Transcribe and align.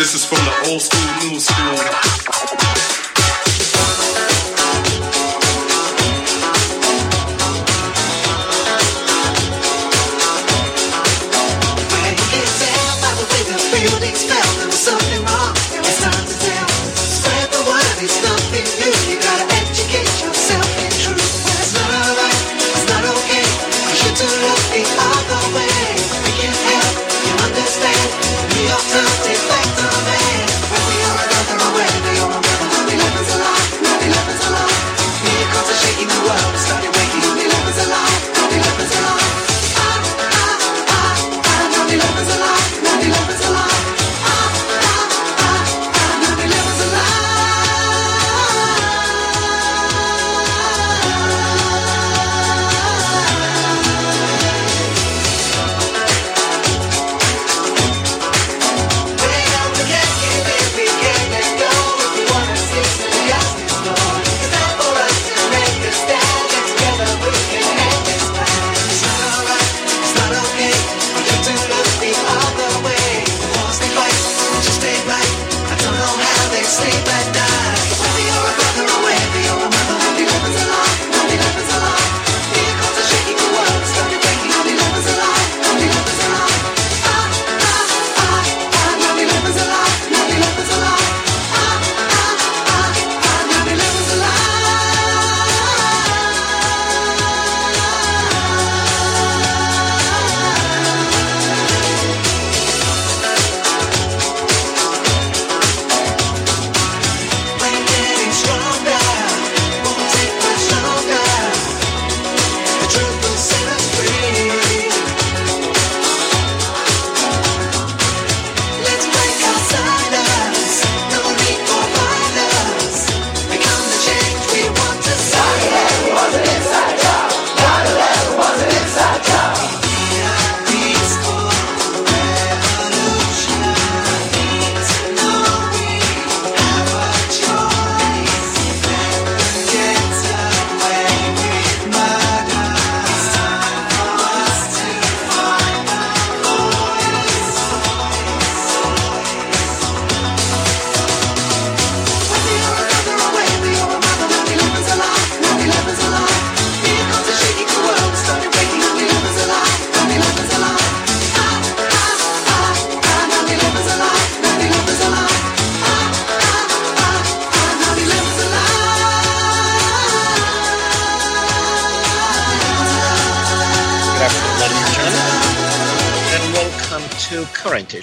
This 0.00 0.14
is 0.14 0.24
from 0.24 0.38
the 0.46 0.70
old 0.70 0.80
school, 0.80 1.30
new 1.30 1.38
school. 1.38 2.99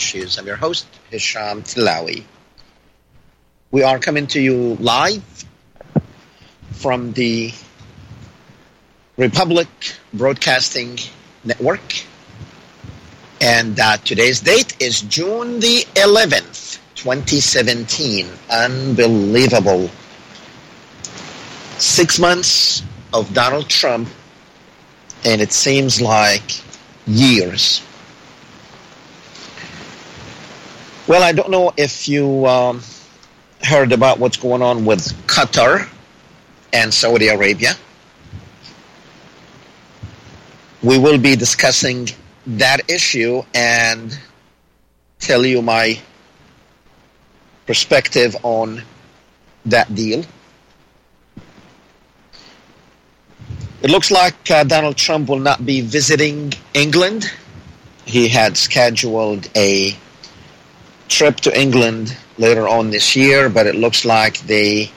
Issues. 0.08 0.38
I'm 0.38 0.48
your 0.48 0.56
host, 0.56 0.88
Hesham 1.12 1.64
Tillawi. 1.64 2.24
We 3.72 3.84
are 3.84 4.00
coming 4.00 4.26
to 4.28 4.40
you 4.40 4.76
live 4.80 5.22
from 6.72 7.12
the 7.12 7.52
Republic 9.18 9.68
Broadcasting 10.14 10.98
Network. 11.44 12.06
And 13.42 13.78
uh, 13.78 13.98
today's 13.98 14.40
date 14.40 14.82
is 14.82 15.02
June 15.02 15.60
the 15.60 15.86
11th, 15.96 16.80
2017. 16.96 18.30
Unbelievable. 18.50 19.90
Six 21.80 22.18
months 22.18 22.82
of 23.14 23.34
Donald 23.34 23.68
Trump 23.68 24.08
and 25.26 25.42
it 25.42 25.52
seems 25.52 26.00
like 26.00 26.62
years. 27.06 27.82
Well, 31.08 31.24
I 31.24 31.32
don't 31.32 31.50
know 31.50 31.72
if 31.78 32.10
you 32.10 32.46
um, 32.46 32.82
heard 33.64 33.94
about 33.94 34.20
what's 34.20 34.36
going 34.36 34.62
on 34.62 34.84
with 34.84 35.02
Qatar 35.26 35.88
and 36.74 36.94
Saudi 36.94 37.30
Arabia. 37.30 37.76
We 40.84 40.98
will 40.98 41.18
be 41.18 41.38
discussing 41.38 42.10
that 42.48 42.92
issue 42.92 43.42
and 43.54 44.20
tell 45.20 45.46
you 45.46 45.62
my 45.62 45.98
perspective 47.68 48.36
on 48.44 48.84
that 49.66 49.96
deal. 49.96 50.26
It 53.82 53.90
looks 53.90 54.12
like 54.12 54.52
uh, 54.52 54.66
Donald 54.66 54.98
Trump 54.98 55.30
will 55.30 55.40
not 55.40 55.66
be 55.66 55.80
visiting 55.80 56.52
England. 56.74 57.32
He 58.04 58.28
had 58.28 58.58
scheduled 58.58 59.48
a 59.56 59.96
trip 61.08 61.38
to 61.38 61.60
England 61.60 62.16
later 62.38 62.68
on 62.68 62.90
this 62.90 63.16
year, 63.16 63.50
but 63.50 63.66
it 63.68 63.76
looks 63.76 64.06
like 64.06 64.40
they 64.42 64.92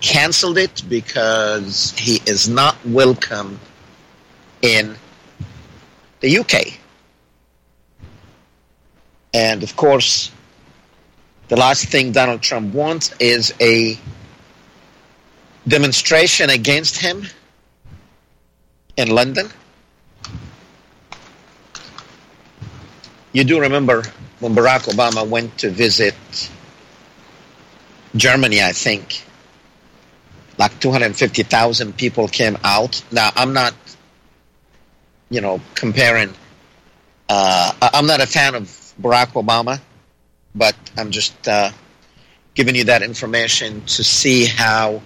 canceled 0.00 0.58
it 0.58 0.82
because 0.88 1.92
he 1.98 2.20
is 2.26 2.48
not 2.48 2.76
welcome 2.84 3.58
in 4.60 4.96
the 6.20 6.38
UK. 6.38 6.78
And 9.34 9.62
of 9.62 9.76
course, 9.76 10.30
the 11.48 11.56
last 11.56 11.86
thing 11.86 12.12
Donald 12.12 12.42
Trump 12.42 12.74
wants 12.74 13.14
is 13.18 13.54
a 13.60 13.98
demonstration 15.66 16.50
against 16.50 16.98
him 16.98 17.24
in 18.96 19.10
London. 19.10 19.48
You 23.32 23.44
do 23.44 23.60
remember 23.60 24.04
when 24.42 24.56
Barack 24.56 24.92
Obama 24.92 25.26
went 25.26 25.56
to 25.58 25.70
visit 25.70 26.16
Germany, 28.16 28.60
I 28.60 28.72
think, 28.72 29.22
like 30.58 30.80
250,000 30.80 31.96
people 31.96 32.26
came 32.26 32.58
out. 32.64 33.04
Now, 33.12 33.30
I'm 33.36 33.52
not, 33.52 33.72
you 35.30 35.40
know, 35.40 35.60
comparing, 35.76 36.34
uh, 37.28 37.72
I'm 37.80 38.06
not 38.06 38.20
a 38.20 38.26
fan 38.26 38.56
of 38.56 38.62
Barack 39.00 39.28
Obama, 39.40 39.80
but 40.56 40.74
I'm 40.98 41.12
just 41.12 41.46
uh, 41.46 41.70
giving 42.54 42.74
you 42.74 42.82
that 42.84 43.02
information 43.02 43.82
to 43.86 44.02
see 44.02 44.46
how 44.46 45.02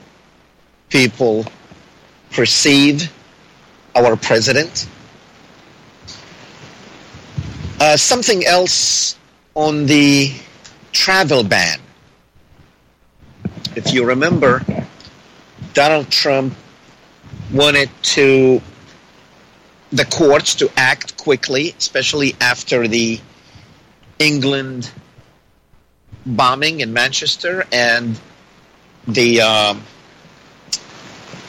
people 0.88 1.44
perceive 2.30 3.12
our 3.94 4.16
president. 4.16 4.88
Uh, 7.78 7.98
something 7.98 8.46
else 8.46 9.15
on 9.56 9.86
the 9.86 10.32
travel 10.92 11.42
ban. 11.42 11.80
If 13.74 13.92
you 13.92 14.04
remember, 14.04 14.62
Donald 15.72 16.10
Trump 16.10 16.54
wanted 17.52 17.90
to 18.02 18.60
the 19.90 20.04
courts 20.04 20.56
to 20.56 20.70
act 20.76 21.16
quickly, 21.16 21.74
especially 21.78 22.36
after 22.40 22.86
the 22.86 23.18
England 24.18 24.90
bombing 26.26 26.80
in 26.80 26.92
Manchester 26.92 27.64
and 27.72 28.20
the 29.08 29.40
uh, 29.40 29.74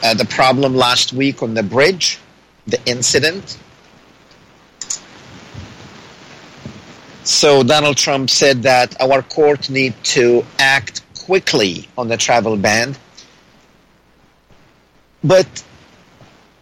uh, 0.04 0.13
the 0.13 0.25
problem 0.25 0.75
last 0.75 1.12
week 1.12 1.44
on 1.44 1.56
the 1.56 1.63
bridge, 1.63 2.19
the 2.68 2.80
incident. 2.86 3.57
So 7.27 7.62
Donald 7.62 7.97
Trump 7.97 8.29
said 8.29 8.63
that 8.63 9.01
our 9.01 9.21
court 9.21 9.69
need 9.69 10.01
to 10.15 10.45
act 10.59 11.01
quickly 11.25 11.85
on 11.97 12.07
the 12.07 12.15
travel 12.15 12.56
ban. 12.56 12.95
But 15.25 15.45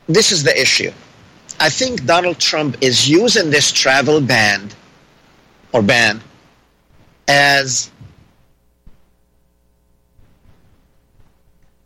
this 0.07 0.31
is 0.31 0.41
the 0.41 0.59
issue. 0.59 0.91
I 1.59 1.69
think 1.69 2.05
Donald 2.05 2.39
Trump 2.39 2.77
is 2.81 3.07
using 3.07 3.51
this 3.51 3.71
travel 3.71 4.19
ban 4.19 4.71
or 5.71 5.83
ban 5.83 6.19
as 7.27 7.91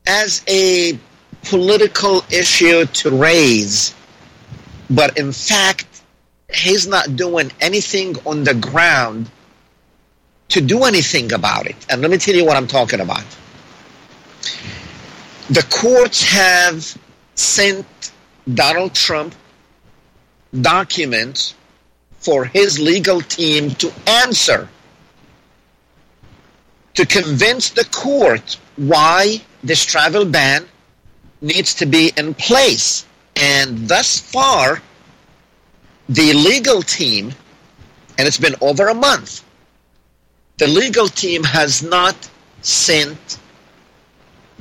as 0.08 0.42
a 0.48 0.98
political 1.44 2.24
issue 2.32 2.86
to 2.86 3.12
raise, 3.12 3.94
but 4.90 5.18
in 5.18 5.34
fact, 5.34 5.89
he's 6.54 6.88
not 6.88 7.16
doing 7.16 7.52
anything 7.62 8.16
on 8.26 8.44
the 8.44 8.54
ground 8.54 9.30
to 10.50 10.62
do 10.62 10.84
anything 10.84 11.32
about 11.32 11.68
it. 11.68 11.76
And 11.90 12.02
let 12.02 12.10
me 12.10 12.18
tell 12.18 12.36
you 12.36 12.46
what 12.46 12.58
I'm 12.58 12.68
talking 12.68 13.00
about. 13.00 13.24
The 15.50 15.66
courts 15.70 16.24
have 16.24 16.98
sent 17.36 17.86
Donald 18.52 18.94
Trump 18.96 19.36
documents 20.60 21.54
for 22.20 22.46
his 22.46 22.80
legal 22.80 23.22
team 23.22 23.72
to 23.76 23.92
answer 24.08 24.68
to 26.96 27.06
convince 27.06 27.70
the 27.70 27.86
court 27.86 28.58
why 28.76 29.42
this 29.64 29.86
travel 29.86 30.26
ban 30.26 30.66
needs 31.42 31.76
to 31.76 31.86
be 31.86 32.12
in 32.18 32.34
place. 32.34 33.06
And 33.36 33.88
thus 33.88 34.20
far, 34.20 34.82
the 36.10 36.34
legal 36.34 36.82
team, 36.82 37.32
and 38.18 38.28
it's 38.28 38.40
been 38.40 38.56
over 38.62 38.88
a 38.88 38.94
month, 38.94 39.44
the 40.58 40.68
legal 40.68 41.08
team 41.08 41.44
has 41.44 41.84
not 41.84 42.16
sent 42.62 43.38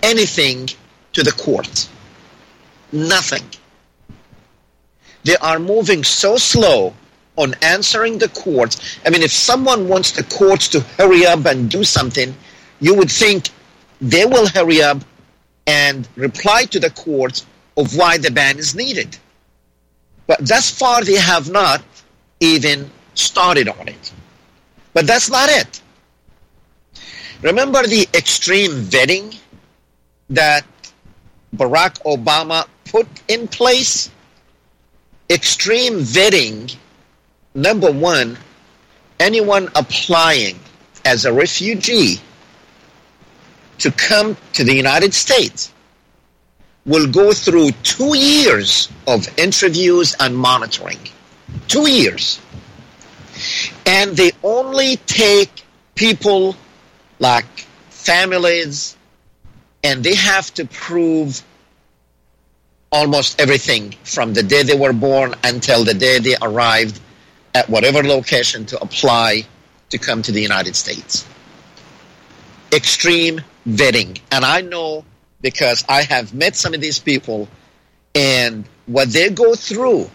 anything 0.02 0.68
to 1.14 1.22
the 1.22 1.32
court. 1.32 1.88
Nothing. 2.92 3.42
They 5.24 5.36
are 5.38 5.58
moving 5.58 6.04
so 6.04 6.36
slow 6.36 6.94
on 7.36 7.54
answering 7.62 8.18
the 8.18 8.28
courts. 8.28 8.98
I 9.04 9.10
mean, 9.10 9.22
if 9.22 9.32
someone 9.32 9.88
wants 9.88 10.12
the 10.12 10.24
courts 10.24 10.68
to 10.68 10.80
hurry 10.80 11.26
up 11.26 11.46
and 11.46 11.70
do 11.70 11.82
something, 11.82 12.34
you 12.80 12.94
would 12.94 13.10
think 13.10 13.48
they 14.00 14.26
will 14.26 14.46
hurry 14.48 14.82
up 14.82 14.98
and 15.66 16.08
reply 16.16 16.64
to 16.66 16.78
the 16.78 16.90
courts 16.90 17.46
of 17.76 17.96
why 17.96 18.18
the 18.18 18.30
ban 18.30 18.58
is 18.58 18.74
needed. 18.74 19.16
But 20.28 20.46
thus 20.46 20.70
far, 20.70 21.02
they 21.02 21.16
have 21.16 21.50
not 21.50 21.82
even 22.38 22.90
started 23.14 23.66
on 23.66 23.88
it. 23.88 24.12
But 24.92 25.06
that's 25.06 25.30
not 25.30 25.48
it. 25.48 25.82
Remember 27.42 27.82
the 27.86 28.06
extreme 28.14 28.70
vetting 28.70 29.36
that 30.30 30.66
Barack 31.56 32.02
Obama 32.02 32.66
put 32.84 33.08
in 33.28 33.48
place? 33.48 34.10
Extreme 35.30 36.00
vetting, 36.00 36.76
number 37.54 37.90
one, 37.90 38.36
anyone 39.18 39.68
applying 39.74 40.58
as 41.04 41.24
a 41.24 41.32
refugee 41.32 42.20
to 43.78 43.90
come 43.92 44.36
to 44.52 44.64
the 44.64 44.74
United 44.74 45.14
States 45.14 45.72
will 46.88 47.06
go 47.06 47.32
through 47.32 47.70
two 47.82 48.16
years 48.16 48.88
of 49.06 49.28
interviews 49.38 50.16
and 50.18 50.36
monitoring. 50.36 50.98
Two 51.68 51.88
years. 51.88 52.40
And 53.84 54.16
they 54.16 54.32
only 54.42 54.96
take 54.96 55.64
people 55.94 56.56
like 57.18 57.44
families, 57.90 58.96
and 59.84 60.02
they 60.02 60.14
have 60.14 60.52
to 60.54 60.64
prove 60.64 61.42
almost 62.90 63.38
everything 63.38 63.94
from 64.04 64.32
the 64.32 64.42
day 64.42 64.62
they 64.62 64.74
were 64.76 64.94
born 64.94 65.34
until 65.44 65.84
the 65.84 65.92
day 65.92 66.18
they 66.18 66.36
arrived 66.40 67.00
at 67.54 67.68
whatever 67.68 68.02
location 68.02 68.64
to 68.64 68.80
apply 68.80 69.44
to 69.90 69.98
come 69.98 70.22
to 70.22 70.32
the 70.32 70.40
United 70.40 70.74
States. 70.74 71.26
Extreme 72.72 73.42
vetting. 73.66 74.18
And 74.32 74.44
I 74.44 74.62
know 74.62 75.04
because 75.40 75.84
I 75.88 76.02
have 76.02 76.34
met 76.34 76.56
some 76.56 76.74
of 76.74 76.80
these 76.80 76.98
people 76.98 77.48
and 78.14 78.64
what 78.86 79.08
they 79.10 79.30
go 79.30 79.54
through 79.54 80.10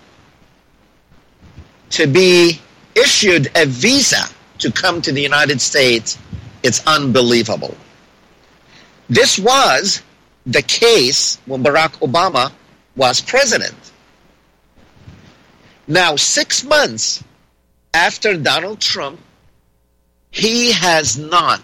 to 1.91 2.07
be 2.07 2.59
issued 2.95 3.49
a 3.55 3.65
visa 3.65 4.23
to 4.59 4.71
come 4.71 5.01
to 5.01 5.11
the 5.11 5.21
United 5.21 5.61
States, 5.61 6.17
it's 6.63 6.85
unbelievable. 6.87 7.75
This 9.09 9.37
was 9.37 10.01
the 10.45 10.61
case 10.61 11.37
when 11.45 11.63
Barack 11.63 11.99
Obama 11.99 12.51
was 12.95 13.21
president. 13.21 13.75
Now, 15.87 16.15
six 16.15 16.63
months 16.63 17.23
after 17.93 18.37
Donald 18.37 18.79
Trump, 18.79 19.19
he 20.31 20.71
has 20.71 21.17
not 21.17 21.61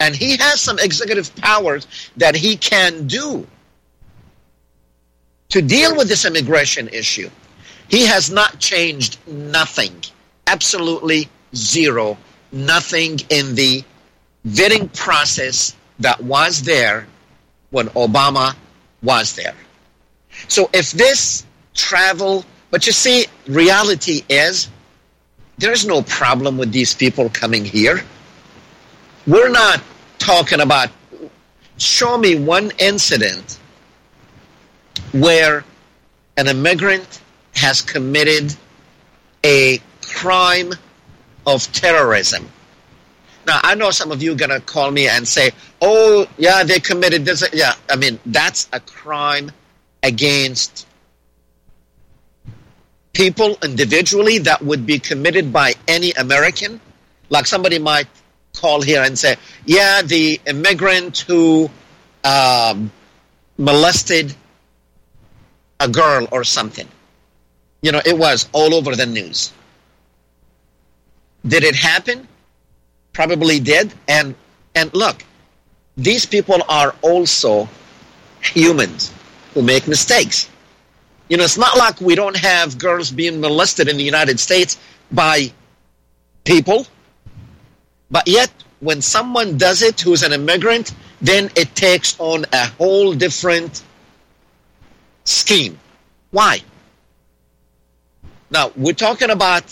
and 0.00 0.14
he 0.14 0.36
has 0.36 0.60
some 0.60 0.78
executive 0.78 1.34
powers 1.36 1.86
that 2.16 2.34
he 2.34 2.56
can 2.56 3.06
do 3.06 3.46
to 5.48 5.62
deal 5.62 5.96
with 5.96 6.08
this 6.08 6.24
immigration 6.24 6.88
issue. 6.88 7.30
He 7.88 8.04
has 8.06 8.30
not 8.30 8.58
changed 8.58 9.18
nothing, 9.26 10.02
absolutely 10.46 11.28
zero, 11.54 12.18
nothing 12.52 13.20
in 13.30 13.54
the 13.54 13.84
vetting 14.46 14.92
process 14.94 15.74
that 16.00 16.20
was 16.22 16.62
there 16.62 17.06
when 17.70 17.88
Obama 17.90 18.54
was 19.02 19.34
there. 19.34 19.54
So 20.48 20.68
if 20.72 20.90
this 20.92 21.46
travel, 21.74 22.44
but 22.70 22.86
you 22.86 22.92
see, 22.92 23.26
reality 23.46 24.24
is 24.28 24.68
there 25.58 25.72
is 25.72 25.86
no 25.86 26.02
problem 26.02 26.58
with 26.58 26.72
these 26.72 26.94
people 26.94 27.30
coming 27.30 27.64
here. 27.64 28.04
We're 29.26 29.48
not 29.48 29.82
talking 30.18 30.60
about, 30.60 30.90
show 31.78 32.16
me 32.16 32.36
one 32.36 32.70
incident 32.78 33.58
where 35.12 35.64
an 36.36 36.46
immigrant 36.46 37.20
has 37.54 37.82
committed 37.82 38.54
a 39.44 39.80
crime 40.02 40.72
of 41.46 41.70
terrorism. 41.72 42.48
Now, 43.46 43.60
I 43.62 43.74
know 43.74 43.90
some 43.90 44.12
of 44.12 44.22
you 44.22 44.32
are 44.32 44.36
going 44.36 44.50
to 44.50 44.60
call 44.60 44.90
me 44.90 45.08
and 45.08 45.26
say, 45.26 45.50
oh, 45.80 46.26
yeah, 46.36 46.62
they 46.62 46.78
committed 46.78 47.24
this. 47.24 47.44
Yeah, 47.52 47.74
I 47.88 47.96
mean, 47.96 48.18
that's 48.26 48.68
a 48.72 48.80
crime 48.80 49.50
against 50.02 50.86
people 53.12 53.56
individually 53.64 54.38
that 54.38 54.62
would 54.62 54.86
be 54.86 54.98
committed 54.98 55.52
by 55.52 55.74
any 55.88 56.12
American. 56.12 56.80
Like 57.28 57.46
somebody 57.46 57.78
might 57.78 58.06
call 58.56 58.82
here 58.82 59.02
and 59.02 59.18
say, 59.18 59.36
yeah, 59.64 60.02
the 60.02 60.40
immigrant 60.46 61.18
who 61.18 61.70
um, 62.24 62.90
molested 63.58 64.34
a 65.80 65.88
girl 65.88 66.26
or 66.32 66.44
something. 66.44 66.88
You 67.82 67.92
know, 67.92 68.00
it 68.04 68.18
was 68.18 68.48
all 68.52 68.74
over 68.74 68.96
the 68.96 69.06
news. 69.06 69.52
Did 71.46 71.62
it 71.62 71.76
happen? 71.76 72.26
Probably 73.12 73.60
did. 73.60 73.92
And 74.08 74.34
and 74.74 74.92
look, 74.94 75.24
these 75.96 76.26
people 76.26 76.62
are 76.68 76.94
also 77.02 77.68
humans 78.40 79.12
who 79.54 79.62
make 79.62 79.86
mistakes. 79.86 80.48
You 81.28 81.36
know, 81.36 81.44
it's 81.44 81.58
not 81.58 81.76
like 81.76 82.00
we 82.00 82.14
don't 82.14 82.36
have 82.36 82.78
girls 82.78 83.10
being 83.10 83.40
molested 83.40 83.88
in 83.88 83.96
the 83.96 84.04
United 84.04 84.38
States 84.38 84.78
by 85.10 85.52
people 86.44 86.86
but 88.10 88.28
yet, 88.28 88.50
when 88.80 89.02
someone 89.02 89.56
does 89.58 89.82
it 89.82 90.00
who's 90.00 90.22
an 90.22 90.32
immigrant, 90.32 90.94
then 91.20 91.50
it 91.56 91.74
takes 91.74 92.18
on 92.18 92.44
a 92.52 92.66
whole 92.66 93.14
different 93.14 93.82
scheme. 95.24 95.78
Why? 96.30 96.60
Now, 98.50 98.70
we're 98.76 98.92
talking 98.92 99.30
about 99.30 99.64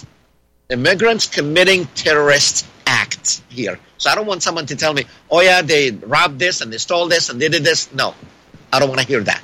immigrants 0.69 1.27
committing 1.27 1.87
terrorist 1.95 2.67
acts 2.87 3.43
here. 3.49 3.79
So 3.99 4.11
I 4.11 4.15
don't 4.15 4.27
want 4.27 4.43
someone 4.43 4.67
to 4.67 4.77
tell 4.77 4.93
me, 4.93 5.05
oh 5.31 5.41
yeah, 5.41 5.63
they 5.63 5.91
robbed 5.91 6.39
this 6.39 6.61
and 6.61 6.73
they 6.73 6.79
stole 6.79 7.09
this 7.09 7.29
and 7.29 7.41
they 7.41 7.49
did 7.49 7.63
this. 7.65 7.93
No, 7.93 8.15
I 8.73 8.81
don't 8.81 8.89
want 8.89 9.01
to 9.01 9.07
hear 9.07 9.21
that. 9.21 9.43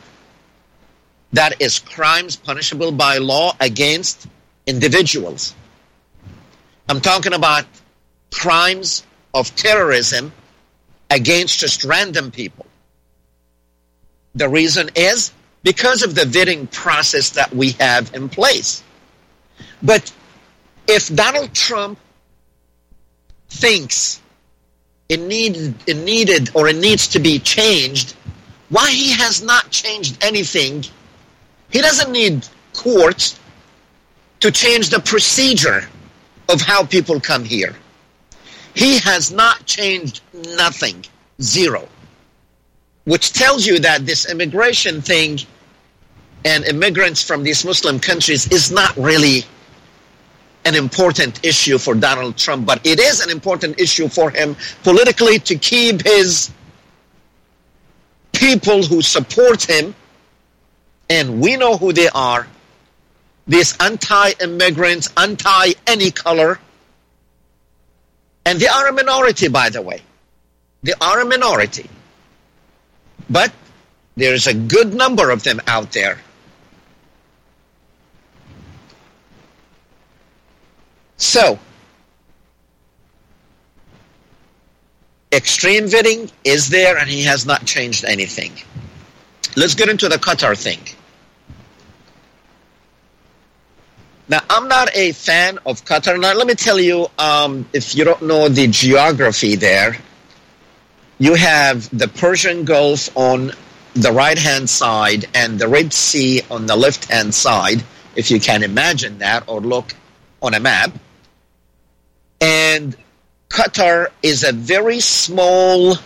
That 1.32 1.61
is 1.61 1.78
crimes 1.78 2.35
punishable 2.37 2.90
by 2.90 3.18
law 3.18 3.54
against 3.61 4.26
individuals. 4.66 5.54
I'm 6.88 7.00
talking 7.00 7.32
about 7.32 7.66
crimes 8.33 9.05
of 9.35 9.55
terrorism 9.57 10.33
against 11.11 11.59
just 11.59 11.85
random 11.85 12.31
people. 12.31 12.67
The 14.35 14.49
reason 14.49 14.91
is 14.95 15.33
because 15.63 16.03
of 16.03 16.15
the 16.15 16.23
vetting 16.23 16.71
process 16.71 17.31
that 17.31 17.53
we 17.55 17.73
have 17.73 18.15
in 18.15 18.29
place. 18.29 18.83
But 19.83 20.13
if 20.87 21.15
Donald 21.15 21.55
Trump 21.55 21.99
thinks 23.49 24.21
it 25.09 25.21
needed, 25.21 25.75
it 25.87 25.97
needed 25.97 26.51
or 26.55 26.69
it 26.69 26.77
needs 26.77 27.09
to 27.09 27.19
be 27.19 27.39
changed, 27.39 28.15
why 28.69 28.91
he 28.91 29.13
has 29.13 29.43
not 29.43 29.71
changed 29.71 30.23
anything? 30.23 30.85
He 31.71 31.81
doesn't 31.81 32.13
need 32.13 32.47
courts 32.73 33.39
to 34.41 34.51
change 34.51 34.91
the 34.91 35.01
procedure 35.01 35.89
of 36.49 36.61
how 36.61 36.85
people 36.85 37.21
come 37.21 37.45
here. 37.45 37.77
He 38.75 38.99
has 38.99 39.33
not 39.33 39.67
changed 39.67 40.21
nothing, 40.35 41.05
zero. 41.41 41.89
Which 43.05 43.33
tells 43.33 43.67
you 43.67 43.79
that 43.81 44.07
this 44.07 44.31
immigration 44.31 45.03
thing 45.03 45.41
and 46.45 46.65
immigrants 46.65 47.23
from 47.23 47.43
these 47.43 47.65
Muslim 47.65 47.99
countries 47.99 48.50
is 48.50 48.71
not 48.71 48.97
really 48.97 49.45
an 50.65 50.75
important 50.75 51.45
issue 51.45 51.79
for 51.79 51.95
Donald 51.95 52.37
Trump, 52.37 52.67
but 52.67 52.87
it 52.87 53.00
is 53.00 53.21
an 53.21 53.31
important 53.31 53.81
issue 53.81 54.09
for 54.09 54.31
him 54.31 54.57
politically 54.83 55.39
to 55.39 55.57
keep 55.57 56.03
his 56.03 56.50
people 58.33 58.83
who 58.83 59.03
support 59.03 59.62
him, 59.62 59.95
and 61.09 61.41
we 61.41 61.57
know 61.57 61.77
who 61.77 61.93
they 61.93 62.09
are, 62.11 62.47
these 63.47 63.77
anti-immigrants, 63.81 65.11
anti-any 65.17 66.11
color, 66.11 66.59
and 68.44 68.59
they 68.59 68.66
are 68.66 68.88
a 68.88 68.92
minority, 68.92 69.49
by 69.49 69.70
the 69.70 69.82
way. 69.82 70.00
They 70.82 70.92
are 71.00 71.20
a 71.20 71.25
minority. 71.25 71.88
But 73.28 73.52
there's 74.16 74.47
a 74.47 74.54
good 74.54 74.94
number 74.94 75.30
of 75.30 75.42
them 75.42 75.61
out 75.66 75.92
there. 75.92 76.18
So, 81.16 81.59
extreme 85.30 85.85
vetting 85.85 86.32
is 86.44 86.70
there 86.70 86.97
and 86.97 87.09
he 87.09 87.23
has 87.25 87.44
not 87.44 87.66
changed 87.66 88.04
anything. 88.04 88.52
Let's 89.54 89.75
get 89.75 89.88
into 89.88 90.09
the 90.09 90.16
Qatar 90.16 90.56
thing. 90.56 90.80
Now, 94.31 94.43
I'm 94.49 94.69
not 94.69 94.95
a 94.95 95.11
fan 95.11 95.59
of 95.67 95.85
Qatar. 95.85 96.19
Now, 96.21 96.35
let 96.35 96.47
me 96.47 96.55
tell 96.55 96.79
you, 96.79 97.09
um, 97.19 97.69
if 97.73 97.97
you 97.97 98.05
don't 98.05 98.23
know 98.23 98.49
the 98.49 98.69
geography 98.69 99.57
there, 99.57 99.97
you 101.19 101.35
have 101.35 101.91
the 101.91 102.07
Persian 102.07 102.65
Gulf 102.65 103.11
on 103.17 103.51
the 103.95 104.13
right 104.13 104.39
hand 104.39 104.71
side 104.71 105.27
and 105.35 105.59
the 105.59 105.67
Red 105.67 105.93
Sea 105.93 106.43
on 106.49 106.67
the 106.67 106.77
left 106.77 107.11
hand 107.11 107.35
side, 107.35 107.83
if 108.15 108.31
you 108.31 108.39
can 108.39 108.63
imagine 108.63 109.19
that 109.19 109.49
or 109.49 109.61
look 109.61 109.97
on 110.41 110.55
a 110.55 110.61
map. 110.61 110.93
And 112.41 112.97
Qatar 113.49 114.11
is 114.23 114.45
a 114.45 114.53
very 114.53 115.01
small 115.01 115.97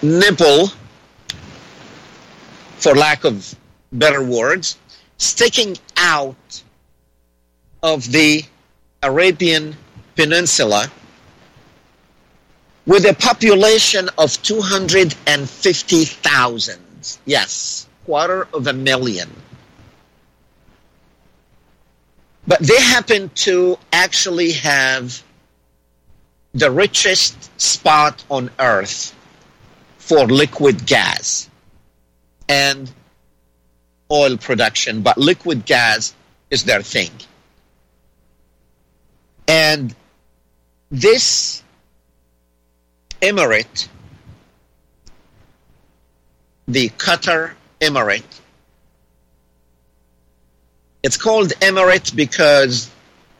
nipple, 0.00 0.68
for 2.78 2.94
lack 2.94 3.24
of 3.24 3.54
better 3.92 4.22
words, 4.22 4.78
sticking 5.18 5.76
out 5.98 6.62
of 7.82 8.10
the 8.10 8.42
Arabian 9.02 9.76
Peninsula 10.16 10.90
with 12.86 13.04
a 13.04 13.12
population 13.14 14.08
of 14.18 14.42
250,000. 14.42 16.78
Yes, 17.26 17.86
quarter 18.04 18.48
of 18.54 18.66
a 18.66 18.72
million. 18.72 19.28
But 22.46 22.60
they 22.60 22.80
happen 22.80 23.30
to 23.46 23.78
actually 23.92 24.52
have 24.52 25.22
the 26.54 26.70
richest 26.70 27.60
spot 27.60 28.24
on 28.30 28.50
earth 28.58 29.14
for 29.98 30.26
liquid 30.26 30.86
gas 30.86 31.50
and 32.48 32.90
oil 34.10 34.38
production, 34.38 35.02
but 35.02 35.18
liquid 35.18 35.66
gas 35.66 36.14
is 36.50 36.64
their 36.64 36.82
thing. 36.82 37.10
And 39.48 39.94
this 40.90 41.62
emirate, 43.22 43.88
the 46.68 46.90
Qatar 46.90 47.52
Emirate, 47.80 48.40
it's 51.02 51.16
called 51.16 51.48
emirate 51.60 52.14
because 52.14 52.90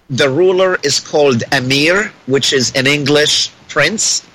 the 0.08 0.30
ruler 0.30 0.78
is 0.82 1.00
called 1.00 1.42
Emir, 1.52 2.10
which 2.26 2.54
is 2.54 2.72
an 2.74 2.86
English 2.86 3.50
prince. 3.68 4.26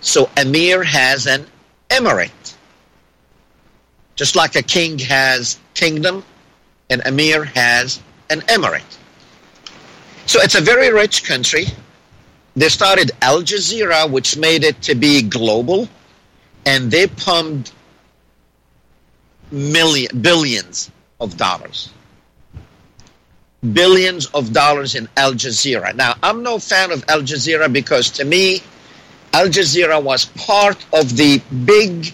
So 0.00 0.30
Emir 0.36 0.82
has 0.82 1.26
an 1.26 1.46
emirate. 1.90 2.54
Just 4.16 4.34
like 4.34 4.56
a 4.56 4.62
king 4.62 4.98
has 5.00 5.58
kingdom, 5.74 6.24
an 6.88 7.02
Emir 7.02 7.44
has 7.44 8.00
an 8.30 8.40
emirate. 8.42 8.96
So 10.28 10.42
it's 10.42 10.56
a 10.56 10.60
very 10.60 10.92
rich 10.92 11.24
country. 11.24 11.64
They 12.54 12.68
started 12.68 13.12
Al 13.22 13.40
Jazeera, 13.40 14.10
which 14.10 14.36
made 14.36 14.62
it 14.62 14.82
to 14.82 14.94
be 14.94 15.22
global, 15.22 15.88
and 16.66 16.90
they 16.90 17.06
pumped 17.06 17.72
million, 19.50 20.20
billions 20.20 20.90
of 21.18 21.38
dollars. 21.38 21.90
Billions 23.72 24.26
of 24.26 24.52
dollars 24.52 24.96
in 24.96 25.08
Al 25.16 25.32
Jazeera. 25.32 25.94
Now, 25.94 26.14
I'm 26.22 26.42
no 26.42 26.58
fan 26.58 26.92
of 26.92 27.02
Al 27.08 27.22
Jazeera 27.22 27.72
because 27.72 28.10
to 28.10 28.24
me, 28.26 28.60
Al 29.32 29.46
Jazeera 29.46 30.02
was 30.02 30.26
part 30.26 30.84
of 30.92 31.16
the 31.16 31.40
big 31.64 32.12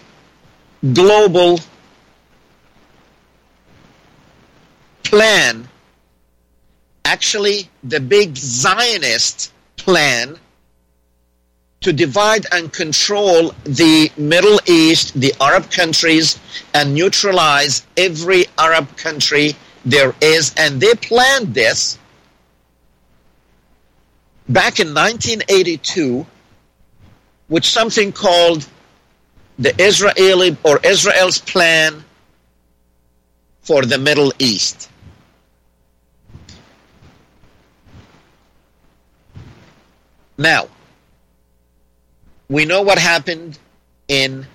global 0.92 1.58
plan 5.02 5.68
actually 7.04 7.68
the 7.82 8.00
big 8.00 8.36
Zionist 8.36 9.52
plan 9.76 10.38
to 11.80 11.92
divide 11.92 12.46
and 12.50 12.72
control 12.72 13.52
the 13.64 14.10
Middle 14.16 14.58
East, 14.66 15.12
the 15.20 15.34
Arab 15.38 15.70
countries, 15.70 16.38
and 16.72 16.94
neutralize 16.94 17.86
every 17.96 18.46
Arab 18.56 18.96
country 18.96 19.54
there 19.84 20.14
is. 20.22 20.54
And 20.56 20.80
they 20.80 20.94
planned 20.94 21.52
this 21.52 21.98
back 24.48 24.80
in 24.80 24.94
1982 24.94 26.26
with 27.50 27.64
something 27.66 28.12
called 28.12 28.66
the 29.58 29.74
Israeli 29.78 30.56
or 30.64 30.80
Israel's 30.82 31.38
plan 31.38 32.02
for 33.60 33.82
the 33.84 33.98
Middle 33.98 34.32
East. 34.38 34.88
Now, 40.36 40.68
we 42.48 42.64
know 42.64 42.82
what 42.82 42.98
happened 42.98 43.58
in 44.08 44.46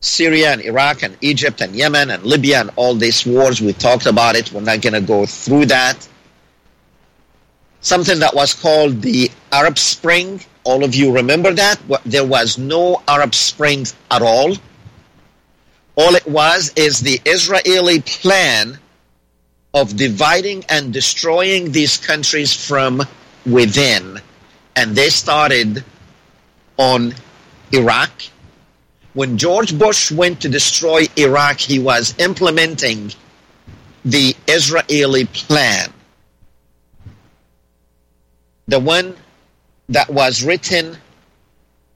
Syria 0.00 0.52
and 0.52 0.62
Iraq 0.62 1.02
and 1.02 1.16
Egypt 1.20 1.60
and 1.60 1.74
Yemen 1.74 2.10
and 2.10 2.22
Libya 2.24 2.60
and 2.60 2.70
all 2.76 2.94
these 2.94 3.26
wars. 3.26 3.60
We 3.60 3.72
talked 3.72 4.06
about 4.06 4.36
it. 4.36 4.52
We're 4.52 4.60
not 4.60 4.80
going 4.80 4.94
to 4.94 5.00
go 5.00 5.26
through 5.26 5.66
that. 5.66 6.08
Something 7.80 8.20
that 8.20 8.34
was 8.34 8.54
called 8.54 9.02
the 9.02 9.30
Arab 9.52 9.78
Spring. 9.78 10.40
All 10.64 10.84
of 10.84 10.94
you 10.94 11.14
remember 11.14 11.52
that? 11.52 11.80
There 12.04 12.24
was 12.24 12.58
no 12.58 13.02
Arab 13.08 13.34
Spring 13.34 13.86
at 14.10 14.22
all. 14.22 14.54
All 15.96 16.14
it 16.14 16.26
was 16.26 16.72
is 16.76 17.00
the 17.00 17.20
Israeli 17.24 18.00
plan 18.00 18.78
of 19.74 19.96
dividing 19.96 20.64
and 20.68 20.92
destroying 20.92 21.72
these 21.72 21.96
countries 21.96 22.54
from 22.54 23.02
within. 23.46 24.20
And 24.76 24.94
they 24.94 25.10
started 25.10 25.84
on 26.76 27.14
Iraq. 27.72 28.10
When 29.12 29.38
George 29.38 29.76
Bush 29.76 30.10
went 30.10 30.40
to 30.42 30.48
destroy 30.48 31.06
Iraq, 31.16 31.58
he 31.58 31.78
was 31.78 32.14
implementing 32.18 33.12
the 34.04 34.34
Israeli 34.46 35.26
plan. 35.26 35.92
The 38.68 38.78
one 38.78 39.16
that 39.88 40.08
was 40.08 40.44
written 40.44 40.96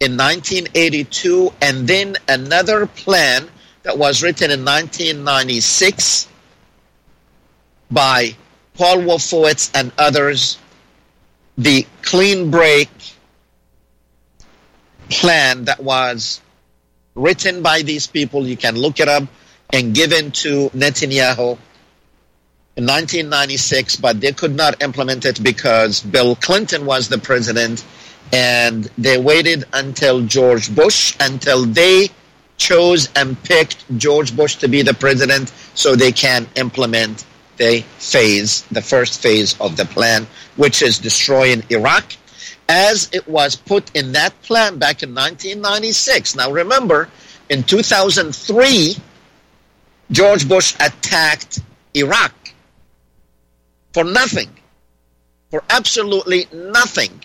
in 0.00 0.16
1982, 0.16 1.52
and 1.62 1.86
then 1.86 2.16
another 2.28 2.86
plan 2.86 3.48
that 3.84 3.96
was 3.96 4.22
written 4.22 4.50
in 4.50 4.64
1996 4.64 6.28
by 7.90 8.34
Paul 8.74 8.98
Wolfowitz 8.98 9.70
and 9.74 9.92
others, 9.98 10.58
the 11.56 11.86
clean 12.02 12.50
break 12.50 12.88
plan 15.08 15.64
that 15.64 15.80
was 15.82 16.40
written 17.14 17.62
by 17.62 17.82
these 17.82 18.06
people. 18.06 18.46
You 18.46 18.56
can 18.56 18.76
look 18.76 19.00
it 19.00 19.08
up 19.08 19.24
and 19.72 19.94
given 19.94 20.30
to 20.32 20.70
Netanyahu 20.70 21.58
in 22.76 22.86
1996, 22.86 23.96
but 23.96 24.20
they 24.20 24.32
could 24.32 24.54
not 24.54 24.82
implement 24.82 25.24
it 25.24 25.42
because 25.42 26.00
Bill 26.00 26.34
Clinton 26.36 26.86
was 26.86 27.08
the 27.08 27.18
president 27.18 27.84
and 28.32 28.90
they 28.98 29.18
waited 29.18 29.64
until 29.72 30.22
George 30.22 30.74
Bush 30.74 31.14
until 31.20 31.64
they 31.66 32.08
chose 32.56 33.08
and 33.14 33.40
picked 33.44 33.84
George 33.98 34.34
Bush 34.34 34.56
to 34.56 34.68
be 34.68 34.82
the 34.82 34.94
president 34.94 35.52
so 35.74 35.94
they 35.94 36.12
can 36.12 36.46
implement 36.56 37.24
the 37.56 37.80
phase, 37.98 38.62
the 38.70 38.82
first 38.82 39.22
phase 39.22 39.58
of 39.60 39.76
the 39.76 39.84
plan, 39.84 40.26
which 40.56 40.82
is 40.82 40.98
destroying 40.98 41.62
Iraq 41.70 42.04
as 42.68 43.10
it 43.12 43.26
was 43.28 43.56
put 43.56 43.94
in 43.94 44.12
that 44.12 44.40
plan 44.42 44.78
back 44.78 45.02
in 45.02 45.10
1996. 45.10 46.36
Now 46.36 46.50
remember, 46.50 47.08
in 47.48 47.62
2003, 47.62 48.96
George 50.10 50.48
Bush 50.48 50.74
attacked 50.80 51.60
Iraq 51.94 52.32
for 53.92 54.04
nothing, 54.04 54.50
for 55.50 55.62
absolutely 55.70 56.46
nothing. 56.52 57.22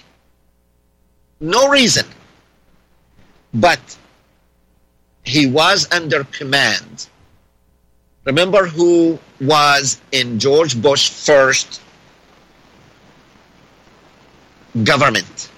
No 1.39 1.69
reason. 1.69 2.05
But 3.53 3.79
he 5.24 5.48
was 5.48 5.88
under 5.91 6.24
command. 6.25 7.07
Remember 8.29 8.67
who 8.67 9.17
was 9.41 10.00
in 10.12 10.38
George 10.38 10.79
Bush 10.79 11.09
first 11.09 11.81
government, 14.83 15.50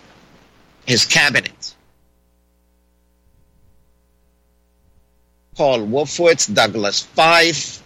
his 0.86 1.04
cabinet. 1.04 1.76
Paul 5.54 5.80
Wolfowitz, 5.80 6.48
Douglas 6.54 7.06
Feith, 7.14 7.82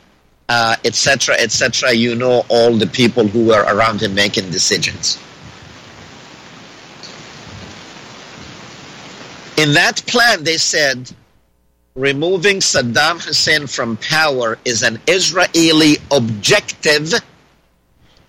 etc., 0.48 1.34
uh, 1.34 1.40
etc. 1.40 1.90
Et 1.90 1.98
you 1.98 2.14
know 2.14 2.46
all 2.48 2.76
the 2.78 2.86
people 2.86 3.28
who 3.28 3.48
were 3.48 3.64
around 3.64 4.04
him 4.04 4.14
making 4.14 4.52
decisions. 4.52 5.18
In 9.58 9.74
that 9.74 10.06
plan, 10.06 10.44
they 10.44 10.58
said 10.58 11.12
removing 11.96 12.58
Saddam 12.58 13.24
Hussein 13.24 13.68
from 13.68 13.96
power 13.98 14.58
is 14.66 14.84
an 14.84 15.00
Israeli 15.08 15.98
objective 16.12 17.14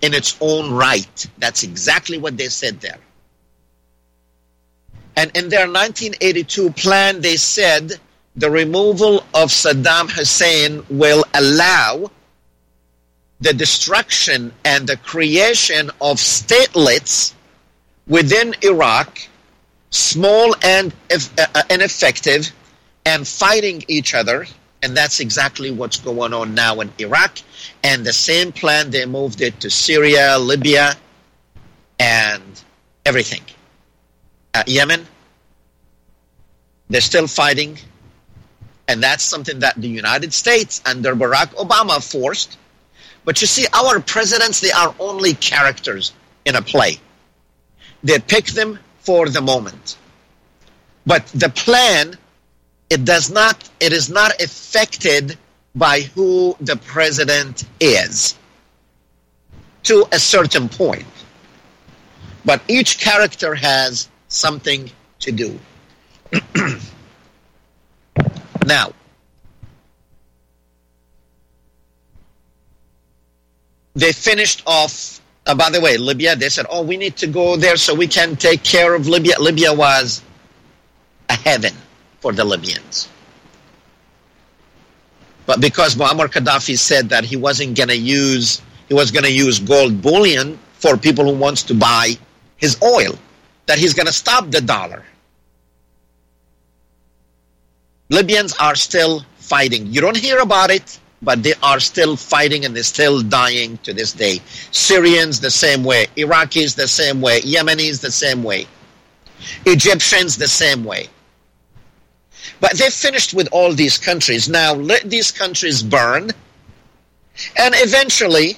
in 0.01 0.13
its 0.13 0.37
own 0.39 0.71
right. 0.71 1.27
That's 1.37 1.63
exactly 1.63 2.17
what 2.17 2.37
they 2.37 2.47
said 2.47 2.79
there. 2.79 2.99
And 5.17 5.35
in 5.35 5.49
their 5.49 5.67
1982 5.67 6.71
plan, 6.71 7.19
they 7.21 7.35
said 7.35 7.93
the 8.35 8.49
removal 8.49 9.17
of 9.33 9.49
Saddam 9.49 10.09
Hussein 10.09 10.85
will 10.89 11.25
allow 11.33 12.09
the 13.41 13.53
destruction 13.53 14.53
and 14.63 14.87
the 14.87 14.97
creation 14.97 15.89
of 15.99 16.17
statelets 16.17 17.33
within 18.07 18.55
Iraq, 18.61 19.19
small 19.89 20.55
and 20.63 20.93
uh, 21.11 21.63
ineffective, 21.69 22.51
and 23.07 23.25
fighting 23.25 23.83
each 23.87 24.13
other 24.13 24.45
and 24.81 24.95
that's 24.95 25.19
exactly 25.19 25.71
what's 25.71 25.99
going 25.99 26.33
on 26.33 26.53
now 26.53 26.81
in 26.81 26.91
Iraq. 26.99 27.39
And 27.83 28.05
the 28.05 28.13
same 28.13 28.51
plan, 28.51 28.91
they 28.91 29.05
moved 29.05 29.41
it 29.41 29.61
to 29.61 29.69
Syria, 29.69 30.37
Libya, 30.37 30.93
and 31.99 32.43
everything. 33.05 33.41
Uh, 34.53 34.63
Yemen, 34.67 35.05
they're 36.89 37.01
still 37.01 37.27
fighting. 37.27 37.77
And 38.87 39.01
that's 39.01 39.23
something 39.23 39.59
that 39.59 39.75
the 39.75 39.89
United 39.89 40.33
States 40.33 40.81
under 40.85 41.15
Barack 41.15 41.55
Obama 41.55 41.97
forced. 41.99 42.57
But 43.25 43.41
you 43.41 43.47
see, 43.47 43.65
our 43.73 43.99
presidents, 43.99 44.61
they 44.61 44.71
are 44.71 44.93
only 44.99 45.33
characters 45.33 46.13
in 46.45 46.55
a 46.55 46.61
play. 46.61 46.99
They 48.03 48.19
pick 48.19 48.45
them 48.45 48.79
for 48.99 49.27
the 49.27 49.41
moment. 49.41 49.97
But 51.05 51.25
the 51.27 51.49
plan 51.49 52.17
it 52.89 53.05
does 53.05 53.29
not 53.29 53.69
it 53.79 53.93
is 53.93 54.09
not 54.09 54.41
affected 54.41 55.37
by 55.75 56.01
who 56.01 56.55
the 56.61 56.75
president 56.77 57.63
is 57.79 58.35
to 59.83 60.05
a 60.11 60.19
certain 60.19 60.67
point. 60.67 61.05
But 62.43 62.61
each 62.67 62.99
character 62.99 63.53
has 63.55 64.09
something 64.27 64.89
to 65.19 65.31
do. 65.31 65.59
Now 68.65 68.91
they 73.95 74.11
finished 74.11 74.61
off 74.67 75.21
uh, 75.45 75.55
by 75.55 75.69
the 75.69 75.79
way 75.81 75.97
libya 75.97 76.35
they 76.35 76.49
said 76.49 76.65
oh 76.69 76.83
we 76.83 76.97
need 76.97 77.15
to 77.15 77.25
go 77.27 77.55
there 77.55 77.77
so 77.77 77.95
we 77.95 78.07
can 78.07 78.35
take 78.35 78.61
care 78.63 78.93
of 78.93 79.07
libya. 79.07 79.39
Libya 79.39 79.73
was 79.73 80.21
a 81.29 81.33
heaven 81.33 81.73
for 82.19 82.33
the 82.33 82.43
Libyans. 82.43 83.09
But 85.45 85.61
because 85.61 85.95
Muammar 85.95 86.27
Gaddafi 86.27 86.77
said 86.77 87.09
that 87.09 87.23
he 87.23 87.37
wasn't 87.37 87.77
going 87.77 87.89
to 87.89 87.97
use 87.97 88.61
he 88.87 88.93
was 88.93 89.11
going 89.11 89.25
to 89.25 89.31
use 89.31 89.59
gold 89.59 90.01
bullion 90.01 90.57
for 90.73 90.95
people 90.97 91.25
who 91.25 91.37
wants 91.37 91.63
to 91.63 91.73
buy 91.73 92.13
his 92.55 92.81
oil, 92.81 93.17
that 93.65 93.77
he's 93.77 93.93
going 93.93 94.07
to 94.07 94.13
stop 94.13 94.49
the 94.49 94.61
dollar. 94.61 95.03
Libyans 98.09 98.53
are 98.59 98.75
still 98.75 99.25
fighting. 99.37 99.87
You 99.87 99.99
don't 99.99 100.15
hear 100.15 100.39
about 100.39 100.71
it, 100.71 100.99
but 101.21 101.43
they 101.43 101.53
are 101.61 101.79
still 101.79 102.15
fighting 102.15 102.63
and 102.63 102.73
they're 102.75 102.83
still 102.83 103.21
dying 103.21 103.77
to 103.79 103.93
this 103.93 104.13
day. 104.13 104.39
Syrians 104.71 105.41
the 105.41 105.51
same 105.51 105.83
way, 105.83 106.07
Iraqis 106.15 106.75
the 106.75 106.87
same 106.87 107.19
way, 107.19 107.41
Yemenis 107.41 107.99
the 107.99 108.11
same 108.11 108.43
way, 108.43 108.65
Egyptians 109.65 110.37
the 110.37 110.47
same 110.47 110.85
way. 110.85 111.07
But 112.59 112.77
they've 112.77 112.93
finished 112.93 113.33
with 113.33 113.47
all 113.51 113.73
these 113.73 113.97
countries. 113.97 114.49
Now 114.49 114.73
let 114.73 115.09
these 115.09 115.31
countries 115.31 115.83
burn. 115.83 116.31
And 117.57 117.75
eventually, 117.77 118.57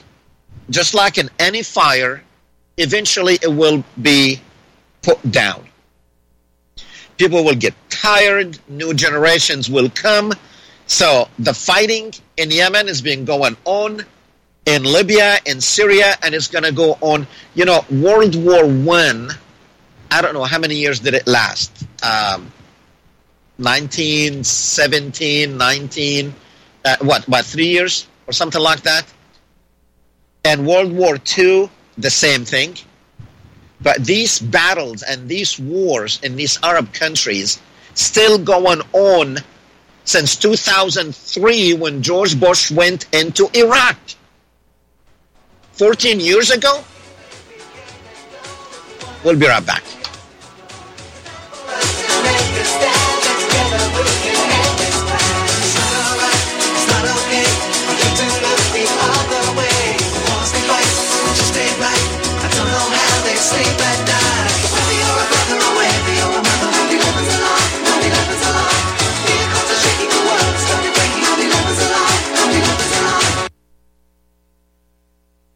just 0.70 0.94
like 0.94 1.18
in 1.18 1.30
any 1.40 1.64
fire, 1.64 2.24
eventually 2.78 3.38
it 3.42 3.52
will 3.52 3.84
be 4.02 4.40
put 5.02 5.20
down. 5.32 5.66
People 7.18 7.44
will 7.44 7.56
get 7.56 7.74
tired, 7.90 8.58
new 8.70 8.94
generations 8.94 9.70
will 9.70 9.90
come. 9.90 10.34
So 10.88 11.28
the 11.38 11.54
fighting 11.54 12.14
in 12.38 12.50
Yemen 12.50 12.88
is 12.88 13.02
being 13.02 13.26
going 13.26 13.58
on 13.66 14.06
in 14.66 14.84
Libya, 14.84 15.38
in 15.46 15.60
Syria, 15.60 16.16
and 16.24 16.34
it's 16.34 16.48
going 16.48 16.64
to 16.64 16.72
go 16.72 16.98
on. 17.02 17.28
You 17.56 17.66
know, 17.66 17.84
World 17.92 18.36
War 18.36 18.66
One. 18.66 19.32
I, 20.10 20.20
I 20.20 20.22
don't 20.22 20.34
know 20.34 20.44
how 20.44 20.60
many 20.60 20.76
years 20.76 21.00
did 21.00 21.14
it 21.14 21.28
last. 21.28 21.86
Um, 22.04 22.52
1917, 23.60 25.58
19, 25.58 26.34
uh, 26.86 26.96
what, 27.02 27.28
about 27.28 27.46
three 27.46 27.68
years 27.68 28.08
or 28.26 28.34
something 28.34 28.62
like 28.62 28.82
that. 28.82 29.06
And 30.46 30.66
World 30.66 30.94
War 30.94 31.18
II, 31.38 31.70
the 31.98 32.10
same 32.10 32.46
thing. 32.46 32.76
But 33.82 34.06
these 34.06 34.40
battles 34.40 35.04
and 35.04 35.28
these 35.28 35.60
wars 35.60 36.20
in 36.24 36.38
these 36.38 36.58
Arab 36.64 36.94
countries 36.94 37.60
still 37.96 38.38
going 38.38 38.82
on 38.94 39.38
since 40.06 40.36
2003 40.38 41.74
when 41.74 42.02
George 42.02 42.40
Bush 42.40 42.72
went 42.72 43.14
into 43.14 43.50
Iraq. 43.54 43.98
14 45.74 46.20
years 46.20 46.50
ago? 46.52 46.84
We'll 49.24 49.38
be 49.38 49.48
right 49.48 49.66
back. 49.66 49.84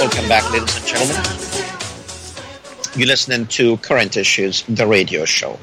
Welcome 0.00 0.28
back, 0.30 0.50
ladies 0.50 0.74
and 0.78 0.86
gentlemen. 0.86 1.22
You're 2.96 3.06
listening 3.06 3.46
to 3.48 3.76
Current 3.76 4.16
Issues, 4.16 4.62
the 4.62 4.86
radio 4.86 5.26
show. 5.26 5.58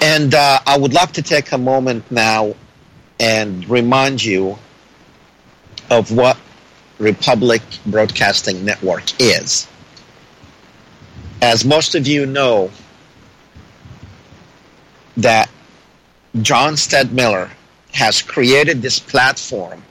And 0.02 0.34
uh, 0.34 0.60
I 0.66 0.78
would 0.78 0.94
like 0.94 1.12
to 1.14 1.22
take 1.22 1.52
a 1.52 1.58
moment 1.60 2.10
now 2.12 2.56
and 3.20 3.70
remind 3.70 4.24
you 4.24 4.58
of 5.92 6.12
what 6.12 6.38
Republic 6.98 7.62
Broadcasting 7.86 8.66
Network 8.66 9.04
is. 9.22 9.68
As 11.44 11.64
most 11.64 11.94
of 11.94 12.08
you 12.08 12.26
know, 12.26 12.72
that 15.18 15.52
John 16.42 16.74
Stadtmiller 16.74 17.52
has 17.94 18.24
created 18.24 18.82
this 18.82 18.98
platform 18.98 19.84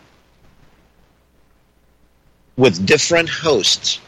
with 2.56 2.84
different 2.84 3.28
hosts 3.28 4.00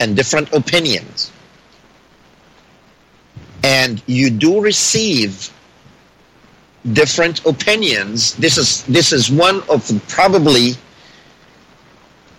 and 0.00 0.16
different 0.16 0.52
opinions 0.52 1.30
and 3.64 4.02
you 4.06 4.28
do 4.28 4.60
receive 4.60 5.50
different 6.92 7.44
opinions. 7.46 8.34
This 8.36 8.58
is 8.58 8.84
this 8.84 9.10
is 9.10 9.30
one 9.30 9.62
of 9.70 9.90
probably 10.08 10.72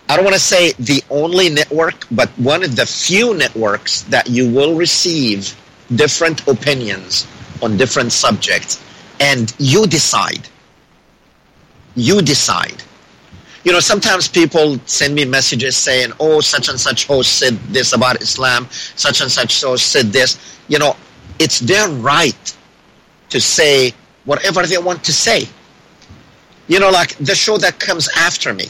I 0.08 0.14
don't 0.14 0.24
want 0.24 0.36
to 0.36 0.40
say 0.54 0.72
the 0.78 1.02
only 1.10 1.48
network 1.48 2.06
but 2.12 2.28
one 2.38 2.62
of 2.62 2.76
the 2.76 2.86
few 2.86 3.34
networks 3.34 4.02
that 4.02 4.28
you 4.28 4.48
will 4.48 4.76
receive 4.76 5.52
different 5.96 6.46
opinions 6.46 7.26
on 7.60 7.76
different 7.76 8.12
subjects. 8.12 8.80
And 9.18 9.52
you 9.58 9.86
decide. 9.88 10.48
You 11.96 12.22
decide. 12.22 12.84
You 13.64 13.72
know 13.72 13.80
sometimes 13.80 14.28
people 14.28 14.78
send 14.86 15.12
me 15.16 15.24
messages 15.24 15.76
saying 15.76 16.12
oh 16.20 16.40
such 16.40 16.68
and 16.68 16.78
such 16.78 17.08
host 17.08 17.40
said 17.40 17.54
this 17.74 17.92
about 17.92 18.22
islam. 18.22 18.68
Such 18.70 19.20
and 19.22 19.30
such 19.30 19.60
host 19.64 19.90
said 19.90 20.12
this. 20.12 20.38
You 20.68 20.78
know 20.78 20.94
it's 21.38 21.60
their 21.60 21.88
right 21.88 22.56
to 23.30 23.40
say 23.40 23.92
whatever 24.24 24.66
they 24.66 24.78
want 24.78 25.04
to 25.04 25.12
say. 25.12 25.48
You 26.68 26.80
know, 26.80 26.90
like 26.90 27.16
the 27.18 27.34
show 27.34 27.58
that 27.58 27.78
comes 27.78 28.08
after 28.16 28.52
me, 28.52 28.66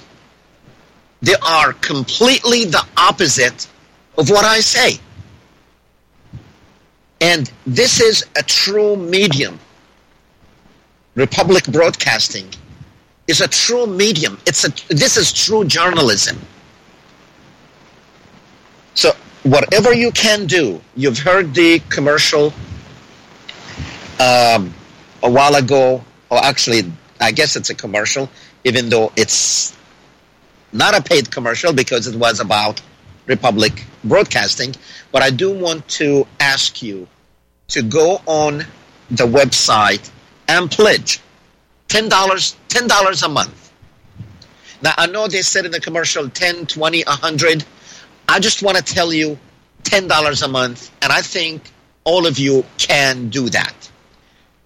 they 1.22 1.34
are 1.46 1.72
completely 1.74 2.64
the 2.64 2.84
opposite 2.96 3.66
of 4.18 4.28
what 4.30 4.44
I 4.44 4.60
say. 4.60 5.00
And 7.20 7.50
this 7.66 8.00
is 8.00 8.24
a 8.36 8.42
true 8.42 8.96
medium. 8.96 9.58
Republic 11.14 11.64
Broadcasting 11.64 12.48
is 13.26 13.40
a 13.40 13.48
true 13.48 13.86
medium. 13.86 14.38
It's 14.46 14.64
a, 14.64 14.94
this 14.94 15.16
is 15.16 15.32
true 15.32 15.64
journalism. 15.64 16.38
So 18.94 19.12
whatever 19.46 19.92
you 19.94 20.10
can 20.10 20.46
do, 20.46 20.80
you've 20.96 21.18
heard 21.18 21.54
the 21.54 21.78
commercial 21.88 22.52
um, 24.18 24.74
a 25.22 25.30
while 25.30 25.54
ago, 25.54 26.04
or 26.30 26.44
actually, 26.44 26.92
I 27.20 27.30
guess 27.32 27.54
it's 27.54 27.70
a 27.70 27.74
commercial, 27.74 28.28
even 28.64 28.88
though 28.88 29.12
it's 29.16 29.76
not 30.72 30.96
a 30.96 31.02
paid 31.02 31.30
commercial 31.30 31.72
because 31.72 32.06
it 32.08 32.16
was 32.16 32.40
about 32.40 32.80
Republic 33.26 33.84
Broadcasting. 34.02 34.74
But 35.12 35.22
I 35.22 35.30
do 35.30 35.54
want 35.54 35.86
to 36.00 36.26
ask 36.40 36.82
you 36.82 37.06
to 37.68 37.82
go 37.82 38.20
on 38.26 38.58
the 39.10 39.26
website 39.26 40.10
and 40.48 40.70
pledge 40.70 41.20
$10, 41.88 42.08
$10 42.08 43.22
a 43.24 43.28
month. 43.28 43.72
Now, 44.82 44.92
I 44.98 45.06
know 45.06 45.28
they 45.28 45.42
said 45.42 45.64
in 45.64 45.70
the 45.70 45.80
commercial 45.80 46.28
10, 46.28 46.66
20, 46.66 47.04
100. 47.04 47.64
I 48.28 48.40
just 48.40 48.62
want 48.62 48.76
to 48.76 48.82
tell 48.82 49.12
you 49.12 49.38
$10 49.84 50.42
a 50.42 50.48
month, 50.48 50.90
and 51.02 51.12
I 51.12 51.22
think 51.22 51.70
all 52.04 52.26
of 52.26 52.38
you 52.38 52.64
can 52.78 53.28
do 53.28 53.48
that. 53.50 53.74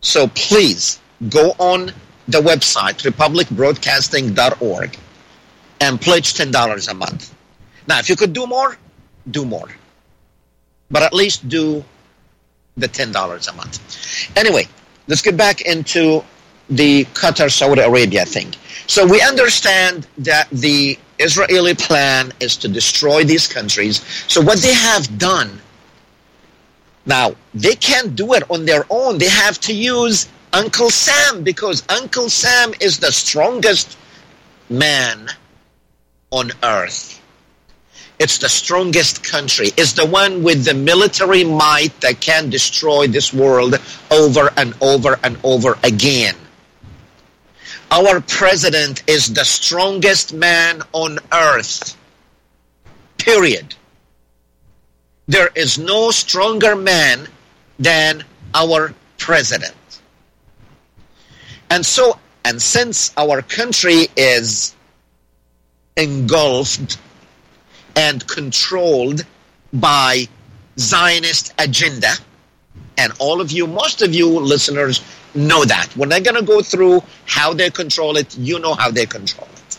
So 0.01 0.29
please 0.29 0.99
go 1.29 1.55
on 1.59 1.93
the 2.29 2.41
website, 2.41 3.03
republicbroadcasting.org, 3.11 4.99
and 5.81 6.01
pledge 6.01 6.35
$10 6.35 6.91
a 6.91 6.95
month. 6.95 7.35
Now, 7.87 7.99
if 7.99 8.09
you 8.09 8.17
could 8.17 8.33
do 8.33 8.47
more, 8.47 8.77
do 9.31 9.45
more. 9.45 9.69
But 10.91 11.03
at 11.03 11.13
least 11.13 11.49
do 11.49 11.85
the 12.77 12.89
$10 12.89 13.49
a 13.49 13.53
month. 13.55 14.31
Anyway, 14.37 14.67
let's 15.07 15.23
get 15.23 15.37
back 15.37 15.61
into 15.63 16.25
the 16.69 17.05
Qatar 17.07 17.51
Saudi 17.51 17.81
Arabia 17.81 18.25
thing. 18.25 18.55
So 18.87 19.07
we 19.07 19.21
understand 19.23 20.07
that 20.19 20.49
the 20.51 20.99
Israeli 21.21 21.75
plan 21.75 22.33
is 22.41 22.57
to 22.59 22.69
destroy 22.69 23.25
these 23.25 23.47
countries. 23.47 24.05
So 24.27 24.41
what 24.41 24.59
they 24.59 24.75
have 24.75 25.19
done 25.19 25.61
now, 27.07 27.35
they 27.55 27.75
can't 27.75 28.15
do 28.15 28.35
it 28.35 28.51
on 28.51 28.65
their 28.67 28.85
own. 28.91 29.19
They 29.19 29.29
have 29.29 29.59
to 29.61 29.75
use 29.75 30.29
Uncle 30.53 30.91
Sam 30.91 31.43
because 31.43 31.83
Uncle 31.89 32.29
Sam 32.29 32.73
is 32.81 32.99
the 32.99 33.13
strongest 33.13 33.97
man 34.69 35.29
on 36.31 36.51
earth. 36.63 37.21
It's 38.19 38.39
the 38.39 38.51
strongest 38.51 39.25
country. 39.25 39.69
It's 39.79 39.95
the 39.95 40.05
one 40.05 40.43
with 40.43 40.65
the 40.65 40.75
military 40.75 41.43
might 41.43 41.99
that 42.03 42.21
can 42.21 42.51
destroy 42.51 43.07
this 43.07 43.33
world 43.33 43.81
over 44.11 44.51
and 44.59 44.75
over 44.83 45.19
and 45.25 45.39
over 45.43 45.79
again. 45.83 46.37
Our 47.91 48.21
president 48.21 49.03
is 49.09 49.35
the 49.35 49.45
strongest 49.45 50.33
man 50.33 50.83
on 50.93 51.19
earth. 51.33 51.97
Period. 53.19 53.75
There 55.27 55.51
is 55.57 55.77
no 55.77 56.11
stronger 56.13 56.77
man 56.77 57.27
than 57.79 58.25
our 58.55 58.95
president. 59.19 59.75
And 61.71 61.85
so, 61.85 62.19
and 62.45 62.61
since 62.63 63.13
our 63.17 63.43
country 63.43 64.07
is 64.17 64.75
engulfed 65.97 66.99
and 67.97 68.27
controlled 68.29 69.25
by 69.73 70.29
Zionist 70.79 71.55
agenda, 71.59 72.13
and 72.99 73.13
all 73.19 73.41
of 73.41 73.51
you, 73.51 73.67
most 73.67 74.03
of 74.03 74.15
you 74.15 74.29
listeners 74.29 75.01
know 75.35 75.65
that. 75.65 75.95
We're 75.97 76.07
not 76.07 76.25
going 76.25 76.37
to 76.37 76.43
go 76.43 76.63
through 76.63 77.03
how 77.27 77.53
they 77.53 77.71
control 77.71 78.17
it. 78.17 78.37
You 78.37 78.59
know 78.59 78.75
how 78.75 78.91
they 78.91 79.07
control 79.07 79.49
it. 79.53 79.79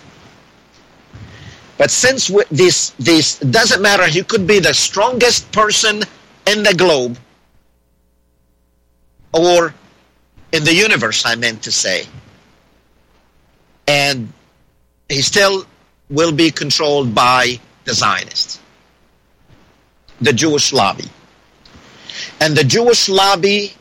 But 1.77 1.89
since 1.89 2.31
this 2.51 2.91
this 2.99 3.39
doesn't 3.39 3.81
matter, 3.81 4.05
he 4.05 4.21
could 4.21 4.45
be 4.45 4.59
the 4.59 4.71
strongest 4.73 5.51
person 5.51 6.03
in 6.45 6.61
the 6.61 6.75
globe 6.75 7.17
or 9.33 9.73
in 10.51 10.63
the 10.63 10.75
universe. 10.75 11.25
I 11.25 11.33
meant 11.33 11.63
to 11.63 11.71
say, 11.71 12.05
and 13.87 14.31
he 15.09 15.23
still 15.23 15.65
will 16.11 16.31
be 16.31 16.51
controlled 16.51 17.15
by 17.15 17.59
the 17.85 17.95
Zionists, 17.95 18.59
the 20.19 20.33
Jewish 20.33 20.71
lobby, 20.73 21.09
and 22.39 22.55
the 22.55 22.63
Jewish 22.63 23.09
lobby 23.09 23.73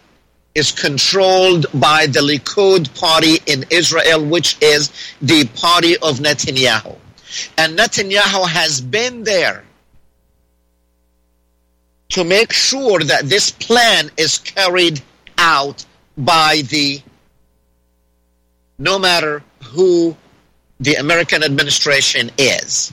is 0.54 0.72
controlled 0.72 1.66
by 1.74 2.06
the 2.06 2.20
Likud 2.20 2.98
party 2.98 3.38
in 3.46 3.64
Israel, 3.70 4.24
which 4.24 4.56
is 4.60 4.90
the 5.22 5.46
party 5.56 5.96
of 5.98 6.18
Netanyahu. 6.18 6.96
And 7.56 7.78
Netanyahu 7.78 8.48
has 8.48 8.80
been 8.80 9.22
there 9.22 9.64
to 12.10 12.24
make 12.24 12.52
sure 12.52 12.98
that 13.00 13.26
this 13.26 13.52
plan 13.52 14.10
is 14.16 14.38
carried 14.38 15.00
out 15.38 15.84
by 16.18 16.62
the 16.68 17.00
no 18.78 18.98
matter 18.98 19.42
who 19.62 20.16
the 20.80 20.94
American 20.94 21.44
administration 21.44 22.30
is. 22.38 22.92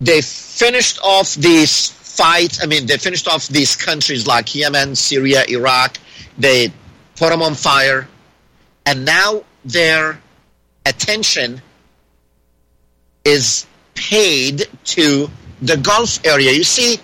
They 0.00 0.20
finished 0.22 0.98
off 1.02 1.34
these 1.34 1.95
fights. 2.16 2.62
I 2.62 2.66
mean, 2.66 2.86
they 2.86 2.96
finished 2.98 3.28
off 3.28 3.48
these 3.48 3.76
countries 3.76 4.26
like 4.26 4.54
Yemen, 4.54 4.96
Syria, 4.96 5.44
Iraq. 5.48 5.98
They 6.38 6.72
put 7.16 7.30
them 7.30 7.42
on 7.42 7.54
fire. 7.54 8.08
And 8.84 9.04
now 9.04 9.42
their 9.64 10.20
attention 10.84 11.60
is 13.24 13.66
paid 13.94 14.66
to 14.84 15.28
the 15.60 15.76
Gulf 15.76 16.24
area. 16.24 16.52
You 16.52 16.64
see, 16.64 16.98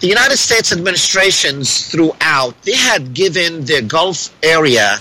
the 0.00 0.06
United 0.06 0.36
States 0.36 0.72
administrations 0.72 1.88
throughout, 1.88 2.60
they 2.62 2.76
had 2.76 3.14
given 3.14 3.64
the 3.64 3.82
Gulf 3.82 4.36
area 4.42 4.98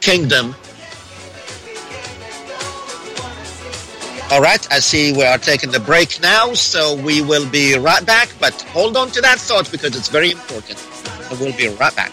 kingdom. 0.00 0.54
All 4.30 4.42
right, 4.42 4.60
I 4.70 4.80
see 4.80 5.12
we 5.12 5.24
are 5.24 5.38
taking 5.38 5.70
the 5.70 5.80
break 5.80 6.20
now, 6.20 6.52
so 6.52 6.94
we 6.94 7.22
will 7.22 7.48
be 7.48 7.78
right 7.78 8.04
back. 8.04 8.28
But 8.38 8.60
hold 8.76 8.94
on 8.98 9.10
to 9.12 9.22
that 9.22 9.38
thought 9.38 9.70
because 9.72 9.96
it's 9.96 10.08
very 10.08 10.32
important. 10.32 10.78
And 11.30 11.40
we'll 11.40 11.56
be 11.56 11.68
right 11.68 11.96
back. 11.96 12.12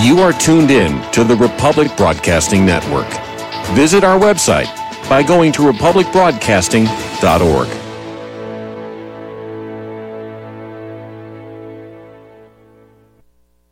You 0.00 0.20
are 0.20 0.32
tuned 0.32 0.70
in 0.70 1.02
to 1.10 1.24
the 1.24 1.34
Republic 1.34 1.90
Broadcasting 1.96 2.64
Network. 2.64 3.08
Visit 3.74 4.04
our 4.04 4.16
website 4.16 4.68
by 5.08 5.24
going 5.24 5.50
to 5.52 5.62
republicbroadcasting.org. 5.62 7.68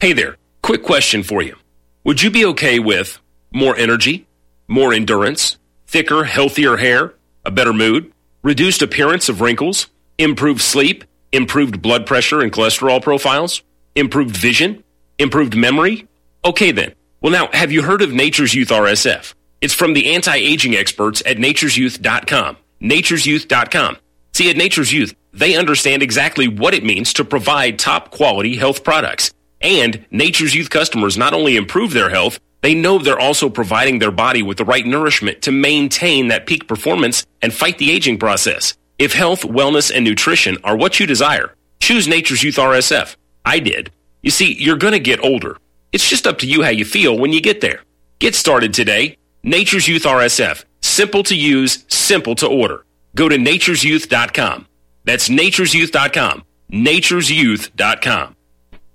Hey 0.00 0.12
there, 0.12 0.36
quick 0.62 0.82
question 0.82 1.22
for 1.22 1.42
you. 1.42 1.54
Would 2.02 2.22
you 2.22 2.32
be 2.32 2.44
okay 2.46 2.80
with 2.80 3.20
more 3.52 3.76
energy, 3.76 4.26
more 4.66 4.92
endurance, 4.92 5.58
thicker, 5.86 6.24
healthier 6.24 6.76
hair, 6.76 7.14
a 7.44 7.52
better 7.52 7.72
mood, 7.72 8.12
reduced 8.42 8.82
appearance 8.82 9.28
of 9.28 9.40
wrinkles, 9.40 9.86
improved 10.18 10.60
sleep, 10.60 11.04
improved 11.30 11.80
blood 11.80 12.04
pressure 12.04 12.40
and 12.40 12.52
cholesterol 12.52 13.00
profiles, 13.00 13.62
improved 13.94 14.36
vision, 14.36 14.82
improved 15.20 15.56
memory? 15.56 16.08
Okay 16.46 16.70
then. 16.70 16.94
Well 17.20 17.32
now, 17.32 17.48
have 17.52 17.72
you 17.72 17.82
heard 17.82 18.02
of 18.02 18.12
Nature's 18.12 18.54
Youth 18.54 18.68
RSF? 18.68 19.34
It's 19.60 19.74
from 19.74 19.94
the 19.94 20.14
anti-aging 20.14 20.76
experts 20.76 21.20
at 21.26 21.38
nature'syouth.com. 21.38 22.56
nature'syouth.com. 22.80 23.96
See, 24.32 24.48
at 24.48 24.56
Nature's 24.56 24.92
Youth, 24.92 25.16
they 25.32 25.56
understand 25.56 26.04
exactly 26.04 26.46
what 26.46 26.72
it 26.72 26.84
means 26.84 27.12
to 27.14 27.24
provide 27.24 27.80
top 27.80 28.12
quality 28.12 28.54
health 28.54 28.84
products. 28.84 29.32
And 29.60 30.06
Nature's 30.12 30.54
Youth 30.54 30.70
customers 30.70 31.18
not 31.18 31.34
only 31.34 31.56
improve 31.56 31.92
their 31.92 32.10
health, 32.10 32.38
they 32.62 32.74
know 32.74 32.98
they're 32.98 33.18
also 33.18 33.48
providing 33.48 33.98
their 33.98 34.12
body 34.12 34.44
with 34.44 34.58
the 34.58 34.64
right 34.64 34.86
nourishment 34.86 35.42
to 35.42 35.50
maintain 35.50 36.28
that 36.28 36.46
peak 36.46 36.68
performance 36.68 37.26
and 37.42 37.52
fight 37.52 37.78
the 37.78 37.90
aging 37.90 38.18
process. 38.18 38.76
If 39.00 39.14
health, 39.14 39.40
wellness, 39.40 39.90
and 39.92 40.04
nutrition 40.04 40.58
are 40.62 40.76
what 40.76 41.00
you 41.00 41.08
desire, 41.08 41.56
choose 41.80 42.06
Nature's 42.06 42.44
Youth 42.44 42.56
RSF. 42.56 43.16
I 43.44 43.58
did. 43.58 43.90
You 44.22 44.30
see, 44.30 44.52
you're 44.52 44.76
going 44.76 44.92
to 44.92 45.00
get 45.00 45.24
older. 45.24 45.56
It's 45.96 46.06
just 46.06 46.26
up 46.26 46.36
to 46.40 46.46
you 46.46 46.60
how 46.62 46.68
you 46.68 46.84
feel 46.84 47.18
when 47.18 47.32
you 47.32 47.40
get 47.40 47.62
there. 47.62 47.82
Get 48.18 48.34
started 48.34 48.74
today. 48.74 49.16
Nature's 49.42 49.88
Youth 49.88 50.02
RSF. 50.02 50.62
Simple 50.82 51.22
to 51.22 51.34
use, 51.34 51.86
simple 51.88 52.34
to 52.34 52.46
order. 52.46 52.84
Go 53.14 53.30
to 53.30 53.38
nature'syouth.com. 53.38 54.66
That's 55.06 55.30
nature'syouth.com. 55.30 56.44
nature'syouth.com. 56.70 58.35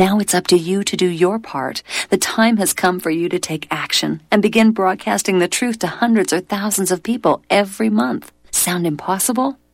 Now 0.00 0.18
it's 0.18 0.32
up 0.32 0.46
to 0.46 0.56
you 0.56 0.82
to 0.84 0.96
do 0.96 1.06
your 1.06 1.38
part. 1.38 1.82
The 2.08 2.16
time 2.16 2.56
has 2.56 2.72
come 2.72 3.00
for 3.00 3.10
you 3.10 3.28
to 3.28 3.38
take 3.38 3.68
action 3.70 4.22
and 4.30 4.40
begin 4.40 4.70
broadcasting 4.70 5.40
the 5.40 5.46
truth 5.46 5.78
to 5.80 5.88
hundreds 5.88 6.32
or 6.32 6.40
thousands 6.40 6.90
of 6.90 7.02
people 7.02 7.42
every 7.50 7.90
month. 7.90 8.32
Sound 8.50 8.86
impossible? 8.86 9.59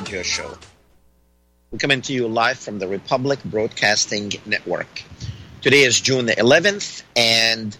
Radio 0.00 0.22
show. 0.22 0.56
We're 1.70 1.78
coming 1.78 2.00
to 2.02 2.14
you 2.14 2.26
live 2.26 2.58
from 2.58 2.78
the 2.78 2.88
Republic 2.88 3.38
Broadcasting 3.44 4.32
Network. 4.46 5.02
Today 5.60 5.82
is 5.82 6.00
June 6.00 6.24
the 6.24 6.32
11th, 6.32 7.02
and 7.14 7.76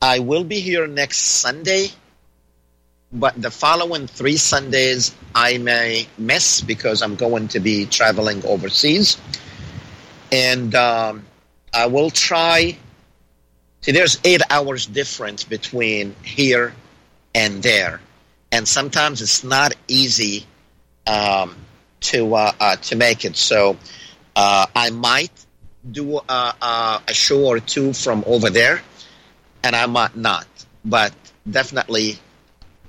I 0.00 0.20
will 0.20 0.44
be 0.44 0.60
here 0.60 0.86
next 0.86 1.18
Sunday, 1.18 1.88
but 3.12 3.34
the 3.42 3.50
following 3.50 4.06
three 4.06 4.36
Sundays 4.36 5.12
I 5.34 5.58
may 5.58 6.06
miss 6.16 6.60
because 6.60 7.02
I'm 7.02 7.16
going 7.16 7.48
to 7.48 7.58
be 7.58 7.84
traveling 7.84 8.46
overseas. 8.46 9.18
And 10.30 10.72
um, 10.76 11.26
I 11.74 11.86
will 11.86 12.10
try. 12.10 12.78
See, 13.80 13.90
there's 13.90 14.20
eight 14.22 14.42
hours 14.50 14.86
difference 14.86 15.42
between 15.42 16.14
here 16.22 16.72
and 17.34 17.60
there, 17.60 18.00
and 18.52 18.68
sometimes 18.68 19.20
it's 19.20 19.42
not 19.42 19.74
easy 19.88 20.46
um, 21.10 21.56
to 22.00 22.34
uh, 22.34 22.52
uh, 22.60 22.76
to 22.76 22.96
make 22.96 23.24
it. 23.24 23.36
So 23.36 23.76
uh, 24.36 24.66
I 24.74 24.90
might 24.90 25.32
do 25.90 26.20
uh, 26.28 27.00
a 27.06 27.14
show 27.14 27.46
or 27.46 27.58
two 27.58 27.92
from 27.92 28.22
over 28.26 28.50
there, 28.50 28.80
and 29.62 29.74
I 29.74 29.86
might 29.86 30.16
not. 30.16 30.46
But 30.84 31.12
definitely, 31.48 32.18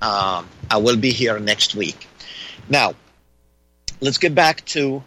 um, 0.00 0.48
I 0.70 0.78
will 0.78 0.96
be 0.96 1.10
here 1.10 1.38
next 1.38 1.74
week. 1.74 2.06
Now, 2.68 2.94
let's 4.00 4.18
get 4.18 4.34
back 4.34 4.64
to 4.76 5.02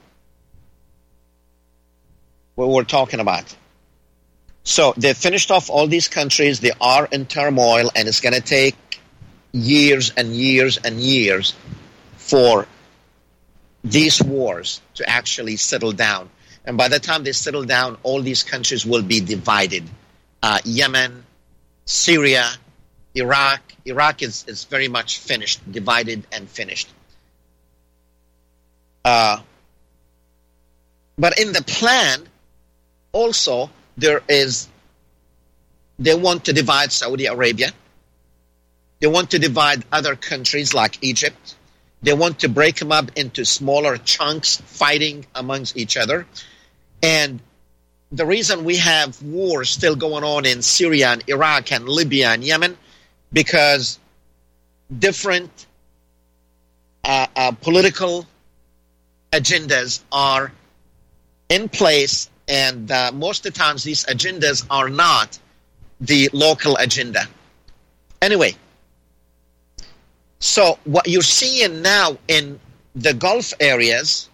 what 2.56 2.70
we're 2.70 2.84
talking 2.84 3.20
about. 3.20 3.56
So 4.64 4.94
they 4.98 5.14
finished 5.14 5.52
off 5.52 5.70
all 5.70 5.88
these 5.88 6.08
countries. 6.08 6.60
They 6.60 6.72
are 6.82 7.08
in 7.12 7.28
turmoil, 7.28 7.92
and 7.96 8.08
it's 8.08 8.20
going 8.20 8.34
to 8.34 8.42
take 8.42 8.76
years 9.52 10.12
and 10.18 10.36
years 10.36 10.78
and 10.78 11.00
years 11.00 11.56
for 12.18 12.68
these 13.86 14.22
wars 14.22 14.82
to 14.96 15.08
actually 15.08 15.56
settle 15.58 15.92
down. 15.92 16.30
And 16.66 16.76
by 16.76 16.88
the 16.88 17.00
time 17.00 17.24
they 17.24 17.32
settle 17.32 17.64
down, 17.64 17.98
all 18.02 18.22
these 18.22 18.42
countries 18.42 18.86
will 18.86 19.04
be 19.04 19.20
divided. 19.22 19.84
Uh, 20.42 20.60
Yemen, 20.66 21.24
Syria, 21.86 22.50
Iraq. 23.14 23.62
Iraq 23.86 24.24
is, 24.24 24.44
is 24.48 24.64
very 24.64 24.88
much 24.88 25.20
finished, 25.20 25.60
divided 25.72 26.26
and 26.32 26.50
finished. 26.50 26.90
Uh, 29.06 29.40
but 31.16 31.40
in 31.40 31.54
the 31.54 31.62
plan, 31.62 32.28
also, 33.12 33.70
there 33.98 34.22
is, 34.28 34.68
they 36.00 36.16
want 36.16 36.46
to 36.46 36.54
divide 36.54 36.92
Saudi 36.92 37.28
Arabia. 37.28 37.72
They 39.00 39.08
want 39.08 39.32
to 39.32 39.40
divide 39.40 39.86
other 39.92 40.16
countries 40.16 40.74
like 40.74 40.98
Egypt. 41.04 41.55
They 42.06 42.14
want 42.14 42.42
to 42.42 42.50
break 42.50 42.76
them 42.76 42.92
up 42.92 43.12
into 43.16 43.46
smaller 43.46 43.98
chunks, 43.98 44.58
fighting 44.58 45.26
amongst 45.34 45.76
each 45.76 45.98
other. 45.98 46.28
And 47.02 47.40
the 48.12 48.28
reason 48.28 48.64
we 48.64 48.76
have 48.78 49.20
wars 49.24 49.72
still 49.72 49.96
going 49.96 50.24
on 50.24 50.46
in 50.46 50.62
Syria 50.62 51.10
and 51.10 51.24
Iraq 51.28 51.72
and 51.72 51.90
Libya 51.90 52.30
and 52.30 52.44
Yemen, 52.44 52.78
because 53.34 53.98
different 54.96 55.50
uh, 57.04 57.26
uh, 57.36 57.52
political 57.54 58.28
agendas 59.32 60.02
are 60.12 60.52
in 61.50 61.70
place, 61.70 62.30
and 62.48 62.92
uh, 62.92 63.12
most 63.14 63.48
of 63.48 63.54
the 63.54 63.60
times 63.60 63.84
these 63.84 64.06
agendas 64.06 64.64
are 64.70 64.90
not 64.90 65.40
the 66.00 66.30
local 66.34 66.78
agenda. 66.78 67.28
Anyway, 68.22 68.56
so 70.46 70.78
what 70.84 71.08
you're 71.08 71.24
seeing 71.24 71.82
now 71.82 72.20
in 72.28 72.60
the 72.94 73.16
Gulf 73.16 73.52
areas 73.60 74.30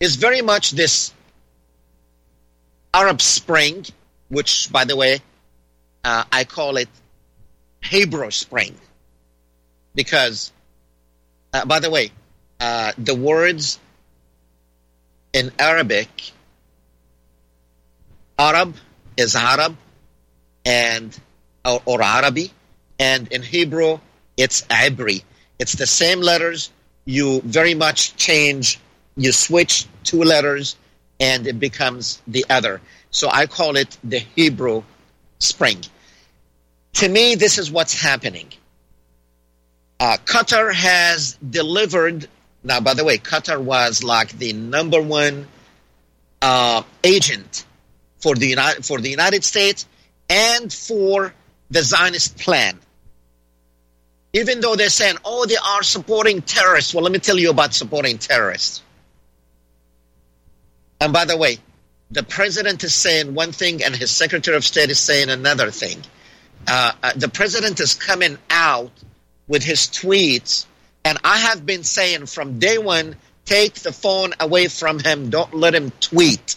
is 0.00 0.16
very 0.16 0.40
much 0.40 0.70
this 0.70 1.12
Arab 2.94 3.20
Spring, 3.20 3.84
which, 4.28 4.72
by 4.72 4.86
the 4.86 4.96
way, 4.96 5.20
uh, 6.02 6.24
I 6.32 6.44
call 6.44 6.78
it 6.78 6.88
Hebrew 7.82 8.30
Spring, 8.30 8.74
because, 9.94 10.50
uh, 11.52 11.66
by 11.66 11.80
the 11.80 11.90
way, 11.90 12.10
uh, 12.58 12.92
the 12.96 13.14
words 13.14 13.78
in 15.34 15.52
Arabic, 15.58 16.08
Arab 18.38 18.74
is 19.18 19.36
Arab, 19.36 19.76
and 20.64 21.16
or, 21.66 21.82
or 21.84 22.02
Arabi, 22.02 22.50
and 22.98 23.28
in 23.28 23.42
Hebrew 23.42 24.00
it's 24.40 24.64
Abri. 24.70 25.22
It's 25.58 25.74
the 25.74 25.86
same 25.86 26.20
letters. 26.20 26.70
You 27.04 27.42
very 27.42 27.74
much 27.74 28.16
change. 28.16 28.80
You 29.16 29.32
switch 29.32 29.86
two 30.02 30.22
letters, 30.22 30.76
and 31.20 31.46
it 31.46 31.60
becomes 31.60 32.22
the 32.26 32.46
other. 32.48 32.80
So 33.10 33.28
I 33.30 33.44
call 33.46 33.76
it 33.76 33.98
the 34.02 34.18
Hebrew 34.18 34.82
Spring. 35.38 35.82
To 36.94 37.08
me, 37.08 37.34
this 37.34 37.58
is 37.58 37.70
what's 37.70 37.92
happening. 38.00 38.48
Uh, 39.98 40.16
Qatar 40.24 40.72
has 40.72 41.36
delivered. 41.58 42.26
Now, 42.64 42.80
by 42.80 42.94
the 42.94 43.04
way, 43.04 43.18
Qatar 43.18 43.60
was 43.60 44.02
like 44.02 44.30
the 44.38 44.54
number 44.54 45.02
one 45.02 45.46
uh, 46.40 46.82
agent 47.04 47.66
for 48.20 48.34
the 48.34 48.46
United 48.46 48.86
for 48.86 48.98
the 48.98 49.10
United 49.10 49.44
States 49.44 49.86
and 50.30 50.72
for 50.72 51.34
the 51.70 51.82
Zionist 51.82 52.38
plan. 52.38 52.78
Even 54.32 54.60
though 54.60 54.76
they're 54.76 54.88
saying, 54.88 55.16
"Oh, 55.24 55.46
they 55.46 55.56
are 55.56 55.82
supporting 55.82 56.42
terrorists," 56.42 56.94
well, 56.94 57.02
let 57.02 57.12
me 57.12 57.18
tell 57.18 57.38
you 57.38 57.50
about 57.50 57.74
supporting 57.74 58.18
terrorists. 58.18 58.82
And 61.00 61.12
by 61.12 61.24
the 61.24 61.36
way, 61.36 61.58
the 62.10 62.22
president 62.22 62.84
is 62.84 62.94
saying 62.94 63.34
one 63.34 63.52
thing, 63.52 63.82
and 63.82 63.94
his 63.94 64.10
secretary 64.10 64.56
of 64.56 64.64
state 64.64 64.90
is 64.90 64.98
saying 64.98 65.30
another 65.30 65.70
thing. 65.70 66.02
Uh, 66.66 66.92
uh, 67.02 67.12
the 67.16 67.28
president 67.28 67.80
is 67.80 67.94
coming 67.94 68.38
out 68.50 68.90
with 69.48 69.62
his 69.62 69.80
tweets, 69.80 70.66
and 71.04 71.18
I 71.24 71.38
have 71.38 71.64
been 71.64 71.82
saying 71.82 72.26
from 72.26 72.58
day 72.58 72.78
one, 72.78 73.16
take 73.44 73.74
the 73.74 73.92
phone 73.92 74.32
away 74.38 74.68
from 74.68 74.98
him. 74.98 75.30
Don't 75.30 75.54
let 75.54 75.74
him 75.74 75.90
tweet. 76.00 76.56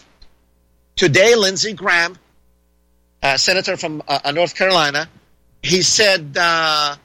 Today, 0.96 1.34
Lindsey 1.34 1.72
Graham, 1.72 2.16
uh, 3.22 3.36
senator 3.36 3.76
from 3.76 4.02
uh, 4.06 4.30
North 4.32 4.54
Carolina, 4.54 5.08
he 5.62 5.82
said 5.82 6.36
uh, 6.38 6.96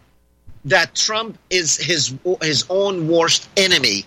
that 0.65 0.95
Trump 0.95 1.37
is 1.49 1.77
his 1.77 2.13
his 2.41 2.65
own 2.69 3.07
worst 3.07 3.49
enemy, 3.55 4.05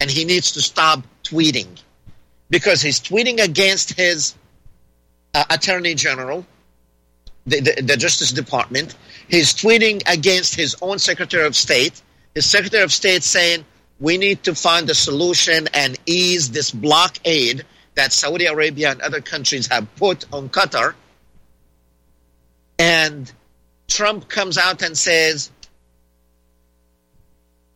and 0.00 0.10
he 0.10 0.24
needs 0.24 0.52
to 0.52 0.60
stop 0.60 1.04
tweeting 1.22 1.68
because 2.50 2.82
he's 2.82 3.00
tweeting 3.00 3.42
against 3.42 3.94
his 3.94 4.34
uh, 5.34 5.44
attorney 5.48 5.94
general, 5.94 6.44
the, 7.46 7.60
the, 7.60 7.82
the 7.82 7.96
Justice 7.96 8.32
Department. 8.32 8.94
He's 9.28 9.54
tweeting 9.54 10.02
against 10.06 10.54
his 10.54 10.76
own 10.82 10.98
Secretary 10.98 11.46
of 11.46 11.56
State. 11.56 12.02
His 12.34 12.44
Secretary 12.44 12.82
of 12.82 12.92
State 12.92 13.22
saying 13.22 13.64
we 14.00 14.18
need 14.18 14.42
to 14.44 14.54
find 14.54 14.90
a 14.90 14.94
solution 14.94 15.68
and 15.72 15.98
ease 16.06 16.50
this 16.50 16.70
blockade 16.70 17.64
that 17.94 18.12
Saudi 18.12 18.46
Arabia 18.46 18.90
and 18.90 19.00
other 19.00 19.20
countries 19.20 19.68
have 19.68 19.94
put 19.96 20.26
on 20.32 20.48
Qatar. 20.48 20.94
And 22.78 23.30
Trump 23.88 24.28
comes 24.28 24.58
out 24.58 24.82
and 24.82 24.96
says 24.96 25.50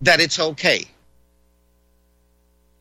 that 0.03 0.21
it's 0.21 0.39
okay. 0.39 0.85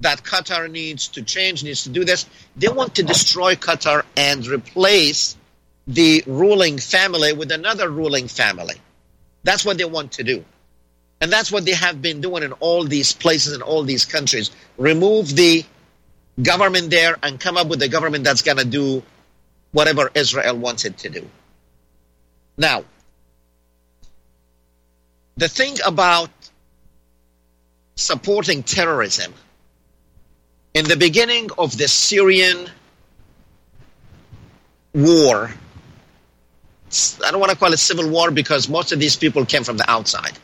That 0.02 0.24
Qatar 0.24 0.70
needs 0.70 1.08
to 1.10 1.22
change, 1.22 1.64
needs 1.64 1.84
to 1.84 1.90
do 1.90 2.04
this. 2.04 2.26
They 2.56 2.68
want 2.68 2.96
to 2.96 3.04
destroy 3.04 3.56
Qatar 3.56 4.04
and 4.18 4.46
replace 4.46 5.38
the 5.88 6.24
ruling 6.26 6.78
family 6.80 7.34
with 7.34 7.52
another 7.52 7.90
ruling 7.90 8.28
family. 8.28 8.76
That's 9.44 9.64
what 9.64 9.78
they 9.78 9.86
want 9.86 10.14
to 10.14 10.24
do. 10.24 10.44
And 11.22 11.32
that's 11.32 11.52
what 11.52 11.66
they 11.66 11.74
have 11.74 12.02
been 12.02 12.20
doing 12.22 12.44
in 12.44 12.52
all 12.54 12.84
these 12.84 13.14
places 13.14 13.54
in 13.54 13.62
all 13.62 13.84
these 13.84 14.06
countries. 14.06 14.52
Remove 14.78 15.34
the 15.36 15.64
government 16.42 16.90
there 16.90 17.18
and 17.24 17.40
come 17.40 17.56
up 17.56 17.68
with 17.68 17.82
a 17.82 17.88
government 17.88 18.26
that's 18.26 18.42
going 18.42 18.58
to 18.58 18.66
do 18.66 19.02
whatever 19.72 20.12
Israel 20.14 20.58
wants 20.58 20.84
it 20.86 20.98
to 21.00 21.10
do. 21.10 21.28
Now, 22.58 22.84
the 25.38 25.48
thing 25.48 25.78
about 25.86 26.30
supporting 27.96 28.64
terrorism 28.64 29.34
in 30.74 30.86
the 30.86 30.98
beginning 30.98 31.50
of 31.58 31.78
the 31.78 31.88
Syrian 31.88 32.70
war, 34.94 35.52
I 37.26 37.32
don't 37.32 37.40
want 37.40 37.52
to 37.52 37.58
call 37.58 37.74
it 37.74 37.78
civil 37.78 38.10
war 38.10 38.30
because 38.32 38.70
most 38.70 38.92
of 38.92 39.00
these 39.00 39.16
people 39.16 39.46
came 39.46 39.64
from 39.64 39.78
the 39.78 39.90
outside. 39.90 40.38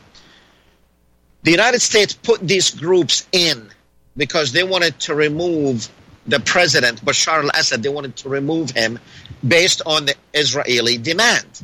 The 1.42 1.50
United 1.50 1.82
States 1.82 2.14
put 2.14 2.40
these 2.40 2.70
groups 2.70 3.26
in 3.32 3.68
because 4.16 4.52
they 4.52 4.62
wanted 4.62 4.98
to 5.00 5.14
remove 5.14 5.88
the 6.26 6.40
president, 6.40 7.04
Bashar 7.04 7.42
al 7.42 7.50
Assad, 7.50 7.82
they 7.82 7.88
wanted 7.88 8.16
to 8.16 8.28
remove 8.28 8.70
him 8.70 8.98
based 9.46 9.82
on 9.84 10.06
the 10.06 10.14
Israeli 10.32 10.96
demand. 10.96 11.62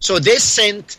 So 0.00 0.18
they 0.18 0.36
sent 0.36 0.98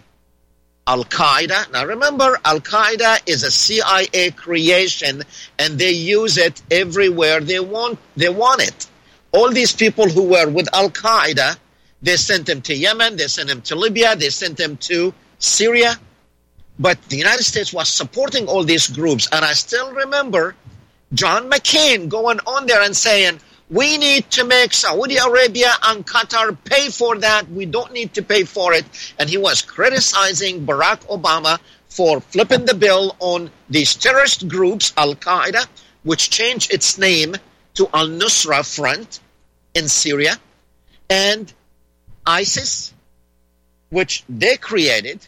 Al 0.88 1.04
Qaeda. 1.04 1.72
Now 1.74 1.86
remember, 1.86 2.40
Al 2.46 2.62
Qaeda 2.62 3.22
is 3.28 3.44
a 3.44 3.52
CIA 3.52 4.32
creation 4.32 5.22
and 5.60 5.78
they 5.78 5.92
use 5.92 6.38
it 6.38 6.62
everywhere 6.72 7.42
they 7.42 7.60
want, 7.60 8.00
they 8.16 8.30
want 8.30 8.62
it. 8.62 8.88
All 9.34 9.52
these 9.52 9.74
people 9.74 10.10
who 10.10 10.24
were 10.24 10.50
with 10.50 10.74
Al 10.74 10.90
Qaeda, 10.90 11.58
they 12.02 12.16
sent 12.16 12.46
them 12.46 12.62
to 12.62 12.74
Yemen, 12.74 13.18
they 13.18 13.28
sent 13.28 13.50
them 13.50 13.62
to 13.64 13.76
Libya, 13.76 14.16
they 14.16 14.30
sent 14.30 14.58
them 14.58 14.78
to 14.78 15.14
Syria. 15.40 16.00
But 16.80 17.02
the 17.10 17.18
United 17.18 17.44
States 17.44 17.74
was 17.74 17.90
supporting 17.90 18.48
all 18.48 18.64
these 18.64 18.88
groups. 18.88 19.28
And 19.32 19.44
I 19.44 19.54
still 19.54 19.92
remember 19.94 20.56
John 21.14 21.50
McCain 21.50 22.08
going 22.08 22.40
on 22.48 22.66
there 22.66 22.82
and 22.82 22.96
saying, 22.96 23.40
we 23.70 23.98
need 23.98 24.30
to 24.32 24.46
make 24.46 24.74
Saudi 24.74 25.18
Arabia 25.18 25.72
and 25.84 26.06
Qatar 26.06 26.58
pay 26.64 26.90
for 26.90 27.18
that. 27.20 27.50
We 27.50 27.66
don't 27.66 27.92
need 27.92 28.14
to 28.14 28.22
pay 28.24 28.44
for 28.44 28.74
it. 28.74 28.86
And 29.20 29.30
he 29.30 29.38
was 29.38 29.62
criticizing 29.62 30.66
Barack 30.66 31.06
Obama 31.08 31.60
for 31.90 32.22
flipping 32.22 32.66
the 32.66 32.74
bill 32.74 33.16
on 33.20 33.52
these 33.70 33.96
terrorist 33.96 34.48
groups, 34.48 34.94
Al 34.96 35.16
Qaeda, 35.16 35.68
which 36.04 36.30
changed 36.30 36.74
its 36.74 36.98
name 36.98 37.36
to 37.74 37.90
Al 37.94 38.08
Nusra 38.08 38.64
Front 38.64 39.20
in 39.74 39.90
Syria, 39.90 40.40
and 41.10 41.52
ISIS, 42.26 42.94
which 43.90 44.24
they 44.30 44.58
created. 44.58 45.26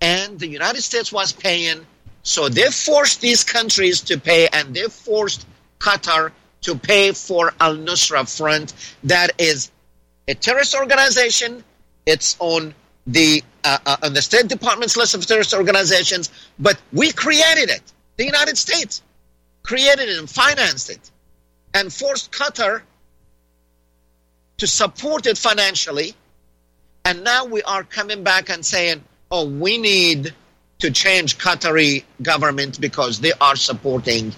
And 0.00 0.38
the 0.38 0.48
United 0.48 0.82
States 0.82 1.12
was 1.12 1.32
paying 1.32 1.86
so 2.26 2.48
they 2.48 2.68
forced 2.72 3.20
these 3.20 3.44
countries 3.44 4.00
to 4.00 4.18
pay, 4.18 4.48
and 4.52 4.74
they 4.74 4.88
forced 4.88 5.46
Qatar 5.78 6.32
to 6.62 6.74
pay 6.74 7.12
for 7.12 7.54
Al 7.60 7.76
Nusra 7.76 8.26
Front. 8.26 8.74
That 9.04 9.30
is 9.38 9.70
a 10.26 10.34
terrorist 10.34 10.74
organization. 10.74 11.62
It's 12.04 12.36
on 12.40 12.74
the 13.06 13.44
uh, 13.62 13.78
uh, 13.86 13.96
on 14.02 14.12
the 14.12 14.22
State 14.22 14.48
Department's 14.48 14.96
list 14.96 15.14
of 15.14 15.24
terrorist 15.24 15.54
organizations, 15.54 16.30
but 16.58 16.76
we 16.92 17.12
created 17.12 17.70
it. 17.70 17.82
The 18.16 18.24
United 18.24 18.58
States 18.58 19.02
created 19.62 20.08
it 20.08 20.18
and 20.18 20.28
financed 20.28 20.90
it, 20.90 21.12
and 21.74 21.92
forced 21.92 22.32
Qatar 22.32 22.82
to 24.58 24.66
support 24.66 25.26
it 25.26 25.38
financially. 25.38 26.16
And 27.04 27.22
now 27.22 27.44
we 27.44 27.62
are 27.62 27.84
coming 27.84 28.24
back 28.24 28.48
and 28.48 28.66
saying, 28.66 29.04
"Oh, 29.30 29.46
we 29.46 29.78
need." 29.78 30.34
To 30.78 30.90
change 30.90 31.38
Qatari 31.38 32.04
government 32.22 32.80
because 32.80 33.20
they 33.20 33.32
are 33.40 33.56
supporting 33.56 34.32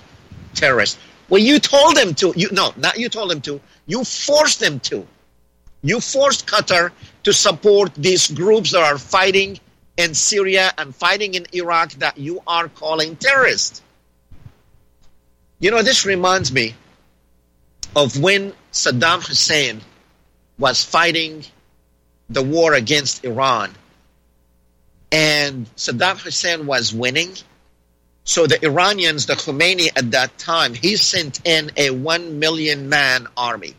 terrorists. 0.55 0.99
Well, 1.29 1.41
you 1.41 1.59
told 1.59 1.97
them 1.97 2.15
to. 2.15 2.33
You 2.37 2.49
no, 2.53 2.73
not 2.77 2.99
you 2.99 3.09
told 3.09 3.31
them 3.31 3.41
to. 3.43 3.61
You 3.87 4.05
forced 4.05 4.61
them 4.61 4.81
to. 4.81 5.07
You 5.83 6.01
forced 6.01 6.47
Qatar 6.47 6.91
to 7.25 7.33
support 7.33 7.95
these 7.95 8.31
groups 8.31 8.73
that 8.73 8.83
are 8.83 8.99
fighting 8.99 9.61
in 9.97 10.15
Syria 10.15 10.73
and 10.79 10.95
fighting 10.95 11.35
in 11.35 11.47
Iraq 11.53 11.93
that 11.95 12.19
you 12.19 12.41
are 12.47 12.69
calling 12.69 13.17
terrorists. 13.17 13.83
You 15.61 15.71
know, 15.71 15.83
this 15.83 16.05
reminds 16.07 16.53
me 16.53 16.75
of 17.97 18.19
when 18.21 18.53
Saddam 18.73 19.27
Hussein 19.27 19.81
was 20.59 20.85
fighting 20.85 21.45
the 22.31 22.43
war 22.43 22.75
against 22.75 23.25
Iran 23.25 23.75
and 25.11 25.67
Saddam 25.77 26.19
Hussein 26.21 26.67
was 26.67 26.93
winning. 26.93 27.35
So 28.25 28.47
the 28.47 28.63
Iranians, 28.65 29.27
the 29.27 29.35
Khomeini 29.35 29.89
at 29.97 30.11
that 30.11 30.37
time, 30.39 30.75
he 30.75 30.97
sent 30.97 31.47
in 31.47 31.71
a 31.77 31.91
one 31.91 32.39
million 32.39 32.89
man 32.89 33.27
army. 33.37 33.75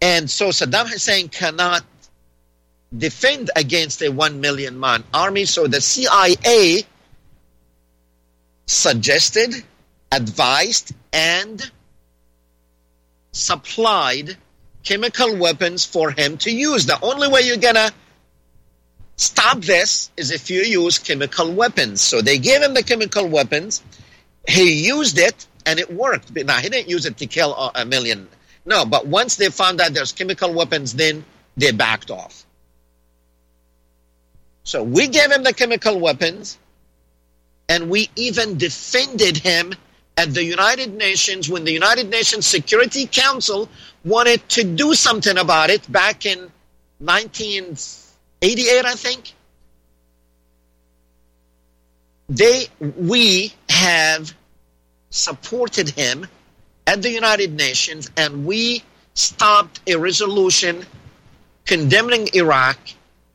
And 0.00 0.28
so 0.28 0.48
Saddam 0.48 0.88
Hussein 0.88 1.28
cannot 1.28 1.84
defend 2.96 3.50
against 3.54 4.02
a 4.02 4.08
one 4.08 4.40
million 4.40 4.80
man 4.80 5.04
army. 5.14 5.44
So 5.44 5.66
the 5.66 5.80
CIA 5.80 6.84
suggested, 8.66 9.54
advised, 10.10 10.92
and 11.12 11.70
supplied 13.32 14.36
chemical 14.82 15.36
weapons 15.36 15.84
for 15.84 16.10
him 16.10 16.38
to 16.38 16.50
use. 16.50 16.86
The 16.86 17.00
only 17.02 17.28
way 17.28 17.42
you're 17.42 17.56
gonna 17.56 17.92
stop 19.16 19.60
this 19.60 20.10
is 20.16 20.30
if 20.30 20.50
you 20.50 20.62
use 20.62 20.98
chemical 20.98 21.52
weapons. 21.52 22.00
So 22.00 22.22
they 22.22 22.38
gave 22.38 22.62
him 22.62 22.74
the 22.74 22.82
chemical 22.82 23.26
weapons. 23.26 23.82
He 24.48 24.86
used 24.86 25.18
it 25.18 25.46
and 25.64 25.80
it 25.80 25.92
worked. 25.92 26.34
Now 26.34 26.58
he 26.58 26.68
didn't 26.68 26.88
use 26.88 27.06
it 27.06 27.16
to 27.18 27.26
kill 27.26 27.54
a 27.74 27.84
million. 27.84 28.28
No, 28.64 28.84
but 28.84 29.06
once 29.06 29.36
they 29.36 29.48
found 29.48 29.80
out 29.80 29.92
there's 29.94 30.12
chemical 30.12 30.52
weapons, 30.52 30.94
then 30.94 31.24
they 31.56 31.72
backed 31.72 32.10
off. 32.10 32.44
So 34.64 34.82
we 34.82 35.08
gave 35.08 35.30
him 35.30 35.44
the 35.44 35.54
chemical 35.54 35.98
weapons 36.00 36.58
and 37.68 37.88
we 37.88 38.10
even 38.16 38.58
defended 38.58 39.36
him 39.36 39.74
at 40.16 40.32
the 40.32 40.42
United 40.42 40.94
Nations 40.94 41.48
when 41.48 41.64
the 41.64 41.72
United 41.72 42.10
Nations 42.10 42.46
Security 42.46 43.06
Council 43.06 43.68
wanted 44.04 44.48
to 44.50 44.64
do 44.64 44.94
something 44.94 45.36
about 45.36 45.70
it 45.70 45.90
back 45.90 46.26
in 46.26 46.50
1988, 48.46 48.84
I 48.84 48.94
think. 48.94 49.34
They, 52.28 52.66
we 52.96 53.52
have 53.68 54.34
supported 55.10 55.88
him 55.90 56.26
at 56.86 57.02
the 57.02 57.10
United 57.10 57.54
Nations 57.56 58.10
and 58.16 58.46
we 58.46 58.82
stopped 59.14 59.80
a 59.88 59.96
resolution 59.96 60.84
condemning 61.64 62.28
Iraq 62.34 62.78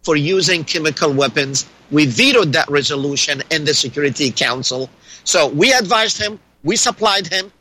for 0.04 0.16
using 0.16 0.64
chemical 0.64 1.12
weapons. 1.12 1.66
We 1.90 2.06
vetoed 2.06 2.54
that 2.54 2.70
resolution 2.70 3.44
in 3.52 3.66
the 3.66 3.74
Security 3.74 4.32
Council. 4.32 4.90
So 5.26 5.48
we 5.50 5.74
advised 5.74 6.18
him, 6.18 6.40
we 6.64 6.78
supplied 6.78 7.28
him, 7.28 7.52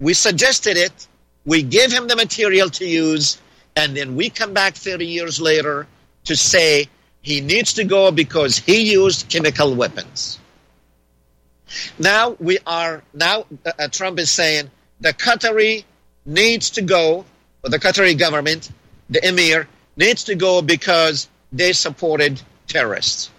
we 0.00 0.14
suggested 0.14 0.78
it, 0.78 1.06
we 1.44 1.62
gave 1.62 1.92
him 1.92 2.08
the 2.08 2.16
material 2.16 2.70
to 2.70 2.86
use, 2.86 3.38
and 3.76 3.94
then 3.94 4.16
we 4.16 4.30
come 4.30 4.54
back 4.54 4.74
30 4.74 5.06
years 5.06 5.38
later 5.40 5.86
to 6.24 6.36
say 6.36 6.88
he 7.22 7.40
needs 7.40 7.74
to 7.74 7.84
go 7.84 8.10
because 8.10 8.58
he 8.58 8.92
used 8.92 9.28
chemical 9.28 9.74
weapons. 9.74 10.38
Now 11.98 12.36
we 12.40 12.58
are, 12.66 13.02
now 13.14 13.46
uh, 13.64 13.88
Trump 13.88 14.18
is 14.18 14.30
saying 14.30 14.70
the 15.00 15.12
Qatari 15.12 15.84
needs 16.26 16.70
to 16.70 16.82
go, 16.82 17.24
or 17.62 17.70
the 17.70 17.78
Qatari 17.78 18.18
government, 18.18 18.70
the 19.08 19.26
emir, 19.26 19.68
needs 19.96 20.24
to 20.24 20.34
go 20.34 20.62
because 20.62 21.28
they 21.52 21.72
supported 21.72 22.40
terrorists. 22.66 23.30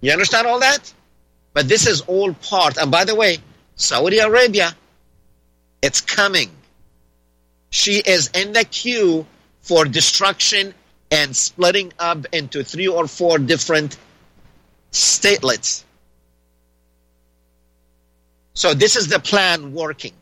You 0.00 0.12
understand 0.12 0.46
all 0.46 0.60
that? 0.60 0.92
But 1.54 1.68
this 1.68 1.86
is 1.86 2.02
all 2.02 2.32
part. 2.34 2.76
And 2.76 2.90
by 2.90 3.04
the 3.04 3.14
way, 3.14 3.38
Saudi 3.74 4.18
Arabia, 4.18 4.76
it's 5.82 6.00
coming. 6.00 6.50
She 7.70 7.98
is 7.98 8.30
in 8.34 8.52
the 8.52 8.64
queue 8.64 9.26
for 9.68 9.84
destruction 9.84 10.72
and 11.10 11.36
splitting 11.36 11.92
up 11.98 12.24
into 12.32 12.64
three 12.64 12.88
or 12.88 13.06
four 13.06 13.38
different 13.38 13.98
statelets. 14.90 15.84
So 18.54 18.72
this 18.72 18.96
is 18.96 19.08
the 19.08 19.18
plan 19.20 19.74
working. 19.74 20.14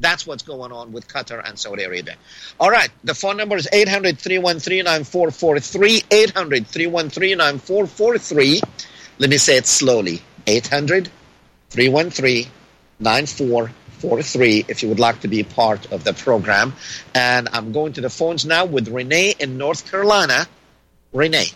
That's 0.00 0.26
what's 0.26 0.42
going 0.42 0.72
on 0.72 0.92
with 0.92 1.06
Qatar 1.06 1.46
and 1.46 1.58
Saudi 1.58 1.84
Arabia. 1.84 2.16
All 2.58 2.70
right, 2.70 2.88
the 3.04 3.14
phone 3.14 3.36
number 3.36 3.56
is 3.56 3.68
800 3.70 4.18
313 4.18 4.84
9443. 4.84 6.02
800 6.10 6.66
313 6.66 7.38
9443. 7.38 8.60
Let 9.18 9.30
me 9.30 9.36
say 9.36 9.58
it 9.58 9.66
slowly 9.66 10.22
800 10.46 11.10
313 11.70 12.46
9443 13.00 13.85
if 14.02 14.82
you 14.82 14.88
would 14.88 15.00
like 15.00 15.20
to 15.20 15.28
be 15.28 15.42
part 15.42 15.92
of 15.92 16.04
the 16.04 16.12
program. 16.12 16.74
And 17.14 17.48
I'm 17.52 17.72
going 17.72 17.94
to 17.94 18.00
the 18.00 18.10
phones 18.10 18.44
now 18.44 18.64
with 18.64 18.88
Renee 18.88 19.34
in 19.38 19.58
North 19.58 19.90
Carolina. 19.90 20.46
Renee. 21.12 21.48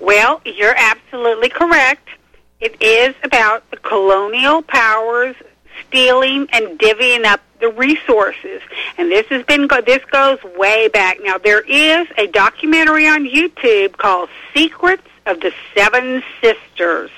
Well, 0.00 0.40
you're 0.44 0.74
absolutely 0.76 1.48
correct. 1.48 2.08
It 2.60 2.80
is 2.80 3.14
about 3.22 3.70
the 3.70 3.76
colonial 3.76 4.62
powers 4.62 5.36
stealing 5.86 6.48
and 6.52 6.78
divvying 6.78 7.24
up 7.24 7.40
the 7.60 7.68
resources. 7.68 8.60
And 8.98 9.10
this 9.10 9.26
has 9.28 9.44
been 9.44 9.68
this 9.86 10.04
goes 10.10 10.38
way 10.56 10.88
back. 10.88 11.18
Now 11.22 11.38
there 11.38 11.60
is 11.60 12.08
a 12.16 12.26
documentary 12.26 13.06
on 13.06 13.24
YouTube 13.24 13.96
called 13.96 14.28
Secrets 14.54 15.06
of 15.26 15.40
the 15.40 15.52
Seven 15.74 16.22
Sisters. 16.40 17.10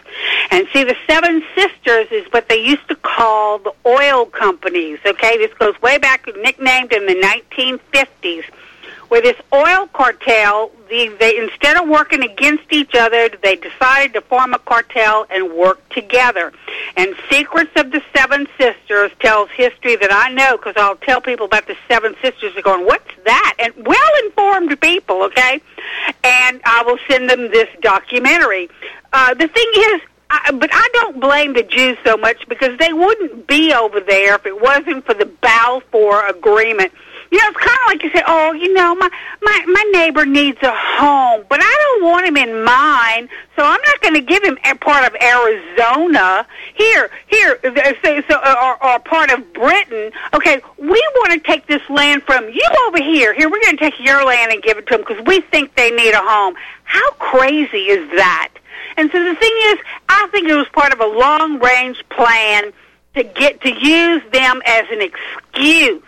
And 0.51 0.67
see 0.73 0.85
the 0.85 0.97
Seven 1.07 1.43
Sisters 1.55 2.09
is 2.11 2.27
what 2.33 2.49
they 2.49 2.63
used 2.63 2.87
to 2.89 2.97
call 2.97 3.59
the 3.59 3.73
oil 3.87 4.27
companies, 4.27 4.99
okay? 5.07 5.39
This 5.39 5.53
goes 5.55 5.81
way 5.83 5.99
back 5.99 6.27
nicknamed 6.37 6.93
in 6.93 7.07
the 7.07 7.15
1950s 7.15 8.45
where 9.09 9.21
this 9.21 9.37
oil 9.53 9.87
cartel, 9.93 10.71
the, 10.95 11.17
they 11.19 11.37
instead 11.39 11.77
of 11.77 11.89
working 11.89 12.23
against 12.23 12.65
each 12.71 12.95
other, 12.95 13.29
they 13.43 13.57
decided 13.57 14.15
to 14.15 14.21
form 14.21 14.55
a 14.55 14.59
cartel 14.59 15.27
and 15.31 15.53
work 15.53 15.87
together. 15.91 16.53
And 16.97 17.15
Secrets 17.31 17.73
of 17.77 17.91
the 17.91 18.03
Seven 18.15 18.47
Sisters 18.59 19.11
tells 19.21 19.51
history 19.51 19.97
that 19.97 20.13
I 20.13 20.31
know 20.33 20.57
because 20.57 20.75
I'll 20.77 20.97
tell 20.97 21.21
people 21.21 21.47
about 21.47 21.67
the 21.67 21.77
Seven 21.89 22.15
Sisters. 22.23 22.55
They're 22.55 22.63
going, 22.63 22.87
"What's 22.87 23.11
that?" 23.25 23.55
And 23.59 23.73
well-informed 23.87 24.81
people, 24.81 25.23
okay. 25.25 25.61
And 26.23 26.61
I 26.65 26.83
will 26.87 26.99
send 27.09 27.29
them 27.29 27.51
this 27.51 27.69
documentary. 27.81 28.71
Uh, 29.13 29.35
the 29.35 29.49
thing 29.49 29.71
is, 29.77 30.01
I, 30.31 30.53
but 30.53 30.71
I 30.73 30.89
don't 30.95 31.21
blame 31.21 31.53
the 31.53 31.63
Jews 31.63 31.99
so 32.05 32.17
much 32.17 32.49
because 32.49 32.79
they 32.79 32.93
wouldn't 32.93 33.47
be 33.47 33.73
over 33.73 34.01
there 34.01 34.35
if 34.37 34.47
it 34.47 34.61
wasn't 34.61 35.05
for 35.07 35.15
the 35.15 35.27
Balfour 35.27 36.27
Agreement. 36.27 36.93
You 37.35 37.41
know, 37.41 37.49
it's 37.49 37.59
kind 37.59 37.79
of 37.83 37.87
like 37.89 38.03
you 38.05 38.11
say, 38.11 38.23
"Oh, 38.29 38.53
you 38.53 38.73
know, 38.73 38.95
my 38.95 39.11
my 39.43 39.65
my 39.67 39.83
neighbor 39.91 40.25
needs 40.25 40.63
a 40.63 40.71
home, 40.73 41.45
but 41.49 41.59
I 41.61 41.77
don't 41.83 42.05
want 42.05 42.27
him 42.29 42.37
in 42.37 42.63
mine, 42.63 43.29
so 43.57 43.65
I'm 43.65 43.81
not 43.83 44.01
going 44.03 44.15
to 44.15 44.21
give 44.21 44.45
him 44.45 44.57
a 44.65 44.77
part 44.77 45.05
of 45.05 45.21
Arizona 45.21 46.47
here, 46.77 47.11
here, 47.27 47.59
so, 48.05 48.23
so 48.29 48.37
uh, 48.37 48.55
or, 48.63 48.87
or 48.87 49.01
part 49.01 49.33
of 49.33 49.53
Britain. 49.53 50.13
Okay, 50.33 50.63
we 50.79 51.11
want 51.17 51.33
to 51.33 51.41
take 51.41 51.67
this 51.67 51.83
land 51.91 52.23
from 52.23 52.49
you 52.51 52.69
over 52.87 53.03
here. 53.03 53.35
Here, 53.35 53.51
we're 53.51 53.63
going 53.63 53.79
to 53.79 53.83
take 53.83 53.99
your 53.99 54.25
land 54.25 54.53
and 54.53 54.63
give 54.63 54.79
it 54.79 54.87
to 54.87 54.97
them 54.97 55.01
because 55.01 55.21
we 55.27 55.41
think 55.41 55.75
they 55.75 55.91
need 55.91 56.13
a 56.13 56.23
home. 56.23 56.55
How 56.85 57.11
crazy 57.15 57.89
is 57.89 58.09
that?" 58.13 58.53
And 58.97 59.11
so 59.11 59.19
the 59.25 59.35
thing 59.35 59.53
is, 59.71 59.79
I 60.09 60.29
think 60.31 60.49
it 60.49 60.55
was 60.55 60.69
part 60.69 60.93
of 60.93 61.01
a 61.01 61.07
long 61.07 61.59
range 61.59 62.01
plan 62.11 62.73
to 63.17 63.25
get 63.25 63.61
to 63.63 63.71
use 63.73 64.23
them 64.31 64.63
as 64.65 64.85
an 64.93 65.03
excuse 65.03 66.01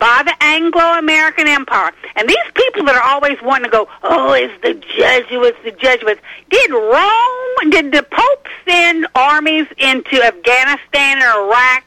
by 0.00 0.22
the 0.24 0.34
Anglo-American 0.42 1.46
Empire. 1.46 1.92
And 2.16 2.28
these 2.28 2.36
people 2.54 2.84
that 2.86 2.96
are 2.96 3.02
always 3.02 3.40
wanting 3.42 3.64
to 3.64 3.70
go, 3.70 3.88
oh, 4.02 4.32
it's 4.32 4.60
the 4.62 4.74
Jesuits, 4.74 5.58
the 5.62 5.70
Jesuits. 5.72 6.20
Did 6.48 6.70
Rome, 6.70 7.70
did 7.70 7.92
the 7.92 8.02
Pope 8.02 8.48
send 8.66 9.06
armies 9.14 9.66
into 9.78 10.22
Afghanistan 10.24 11.22
or 11.22 11.46
Iraq? 11.46 11.84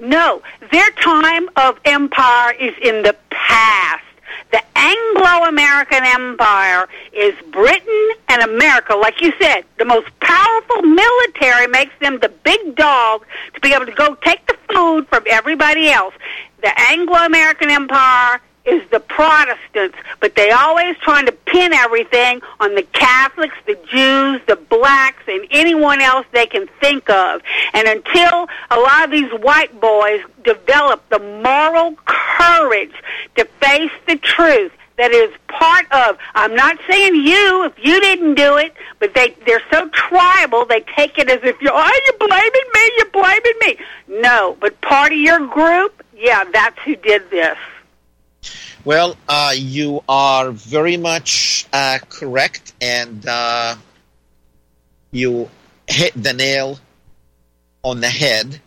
No. 0.00 0.42
Their 0.70 0.90
time 1.02 1.48
of 1.56 1.78
empire 1.84 2.52
is 2.52 2.74
in 2.82 3.02
the 3.02 3.16
past. 3.30 4.02
The 4.52 4.62
Anglo-American 4.76 6.04
Empire 6.04 6.88
is 7.12 7.34
Britain 7.50 8.10
and 8.28 8.42
America. 8.42 8.94
Like 8.94 9.20
you 9.20 9.32
said, 9.40 9.64
the 9.78 9.84
most 9.84 10.06
powerful 10.20 10.82
military 10.82 11.66
makes 11.66 11.92
them 12.00 12.18
the 12.20 12.28
big 12.28 12.76
dog 12.76 13.24
to 13.54 13.60
be 13.60 13.72
able 13.72 13.86
to 13.86 13.92
go 13.92 14.14
take 14.16 14.46
the 14.46 14.56
food 14.72 15.08
from 15.08 15.24
everybody 15.28 15.90
else. 15.90 16.14
The 16.62 16.72
Anglo-American 16.80 17.70
Empire 17.70 18.40
is 18.66 18.82
the 18.90 19.00
Protestants, 19.00 19.96
but 20.20 20.34
they 20.34 20.50
always 20.50 20.96
trying 20.98 21.26
to 21.26 21.32
pin 21.32 21.72
everything 21.72 22.40
on 22.60 22.74
the 22.74 22.82
Catholics, 22.82 23.54
the 23.66 23.78
Jews, 23.90 24.40
the 24.46 24.56
blacks, 24.56 25.22
and 25.28 25.46
anyone 25.50 26.00
else 26.00 26.26
they 26.32 26.46
can 26.46 26.68
think 26.80 27.08
of. 27.08 27.40
And 27.72 27.86
until 27.86 28.48
a 28.70 28.78
lot 28.78 29.04
of 29.04 29.10
these 29.10 29.30
white 29.40 29.80
boys 29.80 30.20
develop 30.44 31.08
the 31.08 31.18
moral 31.18 31.96
courage 32.04 32.92
to 33.36 33.44
face 33.60 33.92
the 34.06 34.16
truth, 34.16 34.72
that 34.98 35.12
is 35.12 35.30
part 35.48 35.84
of 35.92 36.16
I'm 36.34 36.54
not 36.54 36.78
saying 36.88 37.14
you 37.16 37.64
if 37.64 37.74
you 37.78 38.00
didn't 38.00 38.34
do 38.34 38.56
it, 38.56 38.74
but 38.98 39.14
they 39.14 39.36
they're 39.46 39.62
so 39.70 39.88
tribal 39.90 40.64
they 40.64 40.80
take 40.96 41.18
it 41.18 41.28
as 41.28 41.40
if 41.42 41.60
you're 41.60 41.74
oh 41.74 42.00
you're 42.06 42.28
blaming 42.28 42.70
me, 42.74 42.92
you're 42.96 43.10
blaming 43.10 43.58
me. 43.60 44.22
No, 44.22 44.56
but 44.58 44.80
part 44.80 45.12
of 45.12 45.18
your 45.18 45.46
group, 45.46 46.02
yeah, 46.16 46.44
that's 46.44 46.78
who 46.80 46.96
did 46.96 47.28
this. 47.30 47.58
Well, 48.86 49.16
uh, 49.28 49.52
you 49.56 50.04
are 50.08 50.52
very 50.52 50.96
much 50.96 51.66
uh, 51.72 51.98
correct, 52.08 52.72
and 52.80 53.26
uh, 53.26 53.74
you 55.10 55.50
hit 55.88 56.12
the 56.14 56.32
nail 56.32 56.78
on 57.82 57.98
the 57.98 58.08
head, 58.08 58.60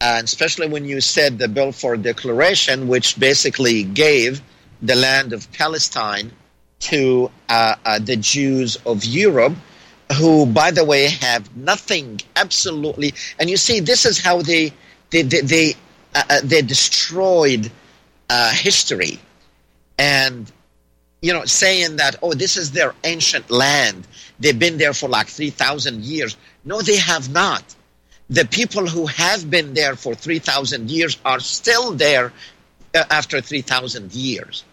and 0.00 0.24
especially 0.24 0.66
when 0.66 0.84
you 0.86 1.00
said 1.00 1.38
the 1.38 1.46
Balfour 1.46 1.96
Declaration, 1.98 2.88
which 2.88 3.16
basically 3.16 3.84
gave 3.84 4.42
the 4.82 4.96
land 4.96 5.32
of 5.32 5.52
Palestine 5.52 6.32
to 6.90 7.30
uh, 7.48 7.76
uh, 7.84 8.00
the 8.00 8.16
Jews 8.16 8.74
of 8.84 9.04
Europe, 9.04 9.54
who, 10.18 10.46
by 10.46 10.72
the 10.72 10.84
way, 10.84 11.06
have 11.06 11.56
nothing 11.56 12.20
absolutely. 12.34 13.14
And 13.38 13.48
you 13.48 13.56
see, 13.56 13.78
this 13.78 14.04
is 14.04 14.18
how 14.18 14.42
they 14.42 14.72
they 15.10 15.22
they 15.22 15.42
they, 15.42 15.74
uh, 16.12 16.40
they 16.42 16.62
destroyed 16.62 17.70
history, 18.50 19.20
and 19.98 20.50
you 21.22 21.32
know, 21.32 21.44
saying 21.46 21.96
that 21.96 22.16
oh, 22.22 22.34
this 22.34 22.56
is 22.56 22.72
their 22.72 22.94
ancient 23.04 23.50
land. 23.50 24.06
They've 24.38 24.58
been 24.58 24.76
there 24.78 24.92
for 24.92 25.08
like 25.08 25.28
three 25.28 25.50
thousand 25.50 26.04
years. 26.04 26.36
No, 26.64 26.82
they 26.82 26.96
have 26.96 27.30
not. 27.32 27.62
The 28.30 28.44
people 28.46 28.86
who 28.86 29.06
have 29.06 29.50
been 29.50 29.74
there 29.74 29.96
for 29.96 30.14
three 30.14 30.38
thousand 30.38 30.90
years 30.90 31.18
are 31.24 31.40
still 31.40 31.92
there 31.92 32.32
uh, 32.94 33.04
after 33.10 33.40
three 33.40 33.62
thousand 33.62 34.14
years. 34.14 34.64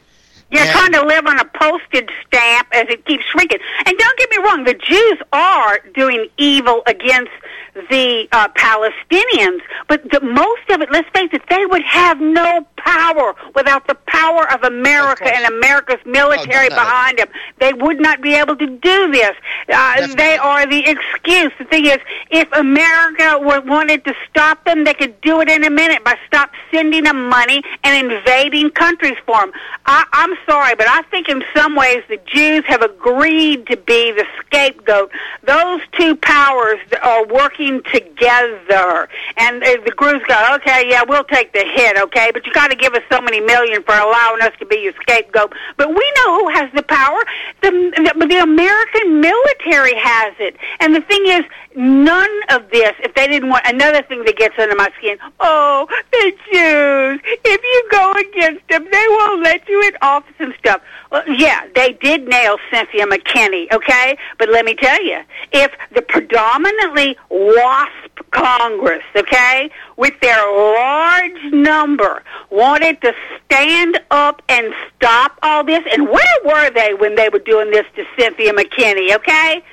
You're 0.51 0.63
And- 0.63 0.71
trying 0.71 0.91
to 0.93 1.05
live 1.05 1.25
on 1.25 1.39
a 1.39 1.45
postage 1.45 2.09
stamp 2.27 2.67
as 2.73 2.87
it 2.89 3.05
keeps 3.05 3.23
shrinking. 3.31 3.59
And 3.85 3.97
don't 3.97 4.17
get 4.17 4.29
me 4.31 4.37
wrong, 4.43 4.63
the 4.65 4.73
Jews 4.73 5.17
are 5.31 5.79
doing 5.95 6.27
evil 6.37 6.83
against 6.87 7.31
the 7.73 8.27
uh, 8.31 8.47
Palestinians, 8.49 9.61
but 9.87 10.03
the, 10.11 10.19
most 10.21 10.69
of 10.69 10.81
it, 10.81 10.91
let's 10.91 11.09
face 11.09 11.29
it, 11.33 11.41
they 11.49 11.65
would 11.65 11.83
have 11.83 12.19
no 12.19 12.65
power 12.75 13.35
without 13.55 13.87
the 13.87 13.95
power 14.07 14.51
of 14.51 14.63
America 14.63 15.23
course. 15.23 15.31
and 15.35 15.53
America's 15.53 15.99
military 16.05 16.69
definitely. 16.69 16.75
behind 16.75 17.17
them. 17.19 17.27
They 17.59 17.73
would 17.73 17.99
not 17.99 18.21
be 18.21 18.33
able 18.33 18.55
to 18.57 18.67
do 18.67 19.11
this. 19.11 19.31
Uh, 19.69 20.07
they 20.15 20.37
are 20.37 20.65
the 20.65 20.79
excuse. 20.85 21.51
The 21.57 21.65
thing 21.65 21.85
is, 21.85 21.97
if 22.29 22.51
America 22.53 23.39
were, 23.39 23.61
wanted 23.61 24.03
to 24.05 24.13
stop 24.29 24.63
them, 24.65 24.83
they 24.83 24.93
could 24.93 25.19
do 25.21 25.41
it 25.41 25.49
in 25.49 25.63
a 25.63 25.69
minute 25.69 26.03
by 26.03 26.17
stop 26.27 26.51
sending 26.71 27.03
them 27.03 27.29
money 27.29 27.63
and 27.83 28.11
invading 28.11 28.71
countries 28.71 29.17
for 29.25 29.39
them. 29.39 29.51
I, 29.85 30.05
I'm 30.13 30.35
sorry, 30.45 30.75
but 30.75 30.87
I 30.87 31.03
think 31.03 31.29
in 31.29 31.43
some 31.55 31.75
ways 31.75 32.03
the 32.09 32.19
Jews 32.25 32.63
have 32.65 32.81
agreed 32.81 33.67
to 33.67 33.77
be 33.77 34.11
the 34.11 34.25
scapegoat. 34.39 35.11
Those 35.43 35.81
two 35.97 36.15
powers 36.15 36.79
are 37.01 37.25
working 37.25 37.60
together, 37.91 39.07
and 39.37 39.61
the 39.61 39.93
groups 39.95 40.25
okay, 40.25 40.89
yeah, 40.89 41.03
we'll 41.07 41.23
take 41.25 41.53
the 41.53 41.63
hit, 41.63 41.97
okay, 41.97 42.31
but 42.33 42.45
you 42.45 42.53
got 42.53 42.69
to 42.71 42.75
give 42.75 42.93
us 42.93 43.03
so 43.11 43.21
many 43.21 43.39
million 43.39 43.83
for 43.83 43.93
allowing 43.93 44.41
us 44.41 44.53
to 44.59 44.65
be 44.65 44.77
your 44.77 44.93
scapegoat. 45.01 45.53
But 45.77 45.89
we 45.89 46.13
know 46.17 46.39
who 46.39 46.49
has 46.49 46.71
the 46.73 46.83
power. 46.83 47.19
The, 47.61 47.71
the, 47.71 48.25
the 48.27 48.41
American 48.41 49.21
military 49.21 49.95
has 49.95 50.33
it, 50.39 50.55
and 50.79 50.95
the 50.95 51.01
thing 51.01 51.23
is, 51.27 51.43
none 51.75 52.29
of 52.49 52.69
this. 52.71 52.93
If 52.99 53.13
they 53.15 53.27
didn't 53.27 53.49
want 53.49 53.65
another 53.65 54.01
thing 54.03 54.23
that 54.25 54.37
gets 54.37 54.55
under 54.57 54.75
my 54.75 54.91
skin, 54.97 55.17
oh, 55.39 55.87
the 56.11 56.31
Jews. 56.51 57.21
If 57.45 57.61
you 57.63 57.87
go 57.91 58.11
against 58.13 58.67
them, 58.69 58.87
they 58.91 59.05
won't 59.09 59.43
let 59.43 59.67
you 59.67 59.81
in 59.87 59.93
office 60.01 60.33
and 60.39 60.53
stuff. 60.59 60.81
Well, 61.11 61.27
yeah, 61.27 61.67
they 61.75 61.93
did 61.93 62.27
nail 62.27 62.57
Cynthia 62.71 63.05
McKinney, 63.05 63.71
okay? 63.71 64.17
But 64.37 64.49
let 64.49 64.65
me 64.65 64.75
tell 64.75 65.03
you, 65.03 65.21
if 65.51 65.71
the 65.93 66.01
predominantly 66.01 67.17
WASP 67.55 68.31
Congress, 68.31 69.03
okay, 69.15 69.69
with 69.97 70.13
their 70.21 70.41
large 70.51 71.53
number, 71.53 72.23
wanted 72.49 73.01
to 73.01 73.13
stand 73.45 73.99
up 74.09 74.41
and 74.47 74.73
stop 74.95 75.37
all 75.43 75.63
this, 75.63 75.83
and 75.91 76.07
where 76.07 76.37
were 76.45 76.69
they 76.71 76.93
when 76.93 77.15
they 77.15 77.29
were 77.29 77.39
doing 77.39 77.71
this 77.71 77.85
to 77.95 78.03
Cynthia 78.17 78.53
McKinney, 78.53 79.15
okay? 79.15 79.63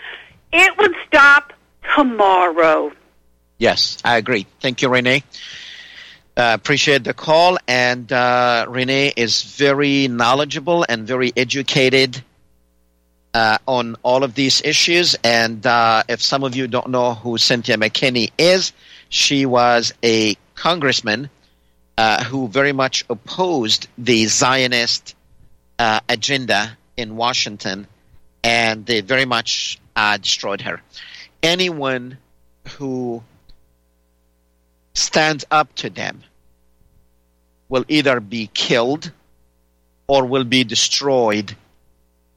It 0.53 0.77
would 0.79 0.95
stop 1.07 1.53
tomorrow. 1.95 2.93
Yes, 3.59 3.99
I 4.05 4.17
agree. 4.17 4.47
Thank 4.61 4.83
you, 4.83 4.89
Renee. 4.89 5.23
Uh, 6.37 6.53
appreciate 6.55 7.03
the 7.03 7.15
call. 7.15 7.59
And 7.67 8.11
uh, 8.13 8.67
Renee 8.69 9.13
is 9.17 9.43
very 9.43 10.07
knowledgeable 10.07 10.87
and 10.89 11.07
very 11.07 11.33
educated 11.37 12.23
uh, 13.39 13.57
on 13.69 13.95
all 14.03 14.25
of 14.25 14.35
these 14.35 14.61
issues. 14.63 15.15
And 15.23 15.65
uh, 15.65 16.03
if 16.09 16.21
some 16.21 16.43
of 16.43 16.57
you 16.57 16.67
don't 16.67 16.89
know 16.89 17.15
who 17.15 17.39
Cynthia 17.39 17.77
McKinney 17.77 18.33
is, 18.37 18.73
she 19.11 19.47
was 19.47 19.95
a 20.03 20.35
congressman 20.57 21.31
uh, 21.97 22.25
who 22.25 22.49
very 22.49 22.73
much 22.73 23.05
opposed 23.09 23.87
the 23.97 24.27
Zionist 24.27 25.15
uh, 25.79 26.01
agenda 26.09 26.77
in 26.97 27.15
Washington, 27.15 27.87
and 28.43 28.85
they 28.85 29.03
very 29.03 29.25
much 29.25 29.79
uh, 29.95 30.17
destroyed 30.17 30.63
her. 30.63 30.83
Anyone 31.41 32.19
who 32.77 33.23
stands 34.95 35.45
up 35.49 35.73
to 35.77 35.91
them 35.91 36.25
will 37.69 37.85
either 37.87 38.19
be 38.19 38.51
killed 38.53 39.13
or 40.09 40.27
will 40.27 40.45
be 40.45 40.65
destroyed 40.65 41.55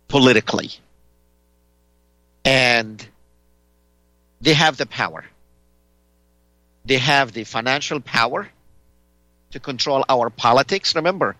politically. 0.07 0.69
And 2.43 3.05
they 4.41 4.53
have 4.53 4.77
the 4.77 4.85
power. 4.85 5.25
They 6.85 6.97
have 6.97 7.31
the 7.31 7.43
financial 7.43 7.99
power 7.99 8.49
to 9.51 9.59
control 9.59 10.03
our 10.09 10.29
politics. 10.29 10.95
Remember, 10.95 11.35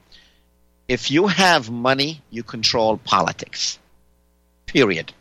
if 0.88 1.10
you 1.10 1.28
have 1.28 1.72
money, 1.72 2.22
you 2.30 2.43
control 2.43 2.97
politics. 2.97 3.80
Period. 4.66 5.14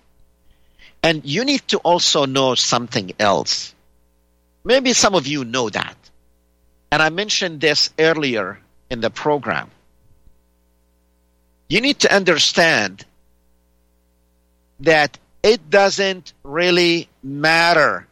And 1.02 1.24
you 1.24 1.44
need 1.44 1.66
to 1.68 1.78
also 1.78 2.26
know 2.26 2.54
something 2.54 3.12
else. 3.18 3.74
Maybe 4.64 4.92
some 4.92 5.14
of 5.14 5.26
you 5.26 5.44
know 5.44 5.70
that. 5.70 5.96
And 6.92 7.00
I 7.00 7.08
mentioned 7.08 7.60
this 7.60 7.90
earlier 7.98 8.58
in 8.90 9.00
the 9.00 9.10
program. 9.10 9.70
You 11.68 11.80
need 11.80 12.00
to 12.00 12.14
understand 12.14 13.04
that 14.80 15.16
it 15.42 15.70
doesn't 15.70 16.32
really 16.42 17.08
matter 17.22 18.06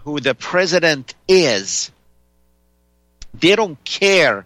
who 0.00 0.20
the 0.20 0.34
president 0.34 1.14
is. 1.28 1.90
They 3.34 3.56
don't 3.56 3.82
care 3.84 4.44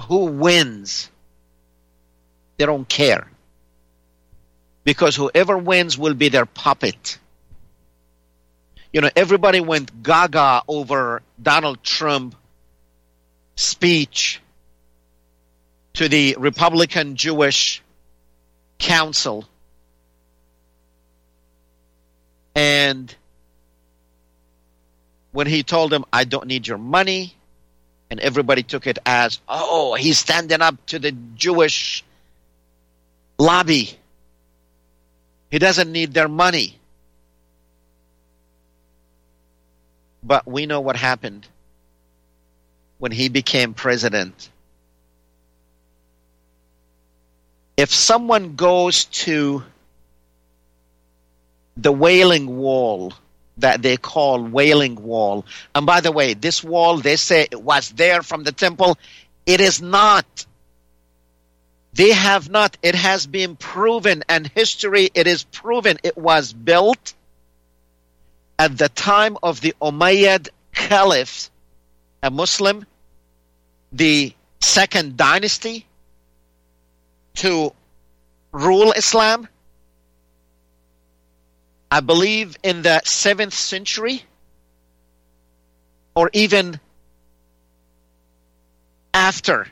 who 0.00 0.26
wins. 0.26 1.10
They 2.56 2.66
don't 2.66 2.88
care. 2.88 3.28
Because 4.84 5.14
whoever 5.14 5.56
wins 5.56 5.96
will 5.96 6.14
be 6.14 6.28
their 6.28 6.46
puppet 6.46 7.18
you 8.92 9.00
know, 9.00 9.10
everybody 9.16 9.60
went 9.60 10.02
gaga 10.02 10.62
over 10.68 11.22
Donald 11.40 11.82
Trump 11.82 12.36
speech 13.56 14.40
to 15.94 16.08
the 16.08 16.36
Republican 16.38 17.16
Jewish 17.16 17.82
Council. 18.82 19.48
And 22.54 23.14
when 25.30 25.46
he 25.46 25.62
told 25.62 25.90
them, 25.90 26.04
I 26.12 26.24
don't 26.24 26.46
need 26.46 26.66
your 26.66 26.78
money, 26.78 27.34
and 28.10 28.20
everybody 28.20 28.62
took 28.62 28.86
it 28.86 28.98
as, 29.06 29.40
oh, 29.48 29.94
he's 29.94 30.18
standing 30.18 30.60
up 30.60 30.84
to 30.86 30.98
the 30.98 31.12
Jewish 31.36 32.04
lobby. 33.38 33.96
He 35.50 35.58
doesn't 35.58 35.90
need 35.90 36.12
their 36.12 36.28
money. 36.28 36.78
But 40.24 40.46
we 40.46 40.66
know 40.66 40.80
what 40.80 40.96
happened 40.96 41.46
when 42.98 43.12
he 43.12 43.28
became 43.28 43.74
president. 43.74 44.50
If 47.76 47.92
someone 47.92 48.54
goes 48.54 49.06
to 49.06 49.64
the 51.76 51.92
Wailing 51.92 52.58
Wall 52.58 53.12
that 53.58 53.82
they 53.82 53.96
call 53.96 54.42
Wailing 54.42 54.96
Wall, 54.96 55.44
and 55.74 55.86
by 55.86 56.00
the 56.00 56.12
way, 56.12 56.34
this 56.34 56.62
wall 56.62 56.98
they 56.98 57.16
say 57.16 57.42
it 57.50 57.62
was 57.62 57.90
there 57.90 58.22
from 58.22 58.44
the 58.44 58.52
temple, 58.52 58.98
it 59.46 59.60
is 59.60 59.80
not. 59.80 60.46
They 61.94 62.10
have 62.10 62.50
not. 62.50 62.76
It 62.82 62.94
has 62.94 63.26
been 63.26 63.56
proven, 63.56 64.22
and 64.28 64.46
history 64.46 65.10
it 65.14 65.26
is 65.26 65.44
proven 65.44 65.98
it 66.02 66.16
was 66.16 66.52
built 66.52 67.14
at 68.58 68.76
the 68.78 68.88
time 68.88 69.36
of 69.42 69.60
the 69.60 69.74
Umayyad 69.80 70.48
Caliph, 70.74 71.50
a 72.22 72.30
Muslim, 72.30 72.86
the 73.92 74.32
second 74.60 75.16
dynasty 75.16 75.86
to 77.34 77.72
rule 78.52 78.92
Islam. 78.92 79.48
I 81.90 82.00
believe 82.00 82.56
in 82.62 82.82
the 82.82 83.00
seventh 83.04 83.54
century 83.54 84.22
or 86.14 86.30
even 86.32 86.80
after 89.12 89.68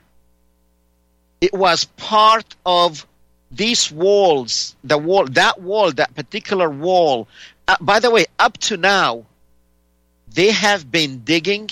it 1.41 1.55
was 1.55 1.85
part 1.85 2.55
of 2.67 3.07
these 3.51 3.91
walls, 3.91 4.77
the 4.85 4.99
wall, 4.99 5.27
that 5.27 5.61
wall, 5.61 5.91
that 5.93 6.15
particular 6.15 6.69
wall. 6.69 7.27
Uh, 7.67 7.77
by 7.81 7.99
the 7.99 8.11
way, 8.11 8.27
up 8.39 8.57
to 8.59 8.77
now, 8.77 9.25
they 10.33 10.51
have 10.51 10.91
been 10.91 11.21
digging, 11.25 11.71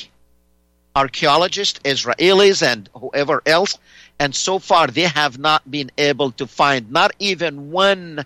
archaeologists, 0.96 1.78
Israelis, 1.84 2.62
and 2.62 2.88
whoever 2.94 3.42
else, 3.46 3.78
and 4.18 4.34
so 4.34 4.58
far 4.58 4.86
they 4.86 5.02
have 5.02 5.38
not 5.38 5.68
been 5.70 5.90
able 5.96 6.32
to 6.32 6.46
find 6.46 6.90
not 6.90 7.12
even 7.18 7.70
one 7.70 8.24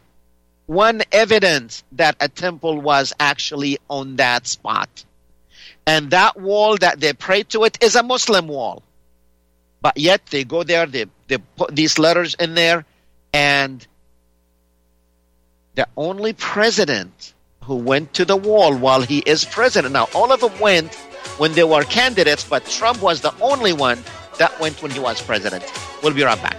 one 0.67 1.03
evidence 1.11 1.85
that 1.93 2.17
a 2.21 2.29
temple 2.29 2.81
was 2.81 3.13
actually 3.21 3.79
on 3.91 4.17
that 4.17 4.47
spot. 4.47 5.05
And 5.87 6.11
that 6.13 6.41
wall 6.41 6.77
that 6.79 7.01
they 7.01 7.13
pray 7.13 7.43
to 7.45 7.65
it 7.65 7.83
is 7.83 7.97
a 7.97 8.03
Muslim 8.03 8.49
wall. 8.49 8.83
But 9.83 9.99
yet 9.99 10.25
they 10.27 10.45
go 10.45 10.63
there, 10.63 10.87
they, 10.87 11.07
they 11.27 11.39
put 11.39 11.75
these 11.75 11.99
letters 11.99 12.35
in 12.35 12.55
there, 12.55 12.87
and 13.35 13.85
the 15.75 15.89
only 15.97 16.33
president 16.33 17.35
who 17.65 17.77
went 17.77 18.15
to 18.15 18.25
the 18.25 18.37
wall 18.37 18.75
while 18.75 19.03
he 19.03 19.19
is 19.19 19.45
president. 19.45 19.93
Now, 19.93 20.09
all 20.15 20.33
of 20.33 20.41
them 20.41 20.59
went 20.61 20.95
when 21.39 21.53
they 21.53 21.65
were 21.65 21.83
candidates, 21.83 22.45
but 22.45 22.65
Trump 22.67 23.03
was 23.03 23.21
the 23.21 23.35
only 23.41 23.73
one 23.73 24.03
that 24.43 24.59
went 24.59 24.83
when 24.83 24.91
he 24.91 24.99
was 24.99 25.23
president. 25.23 25.65
We'll 26.03 26.13
be 26.13 26.25
right 26.25 26.43
back. 26.43 26.59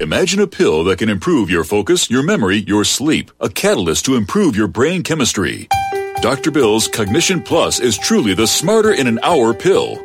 Imagine 0.00 0.40
a 0.40 0.46
pill 0.46 0.84
that 0.84 0.98
can 0.98 1.08
improve 1.08 1.50
your 1.50 1.64
focus, 1.64 2.10
your 2.10 2.22
memory, 2.22 2.64
your 2.66 2.82
sleep, 2.82 3.30
a 3.40 3.48
catalyst 3.48 4.04
to 4.06 4.16
improve 4.16 4.56
your 4.56 4.66
brain 4.66 5.02
chemistry. 5.02 5.68
Dr. 6.20 6.50
Bill's 6.50 6.88
Cognition 6.88 7.40
Plus 7.42 7.78
is 7.78 7.98
truly 7.98 8.34
the 8.34 8.46
smarter 8.46 8.92
in 8.92 9.06
an 9.06 9.20
hour 9.22 9.54
pill. 9.54 10.04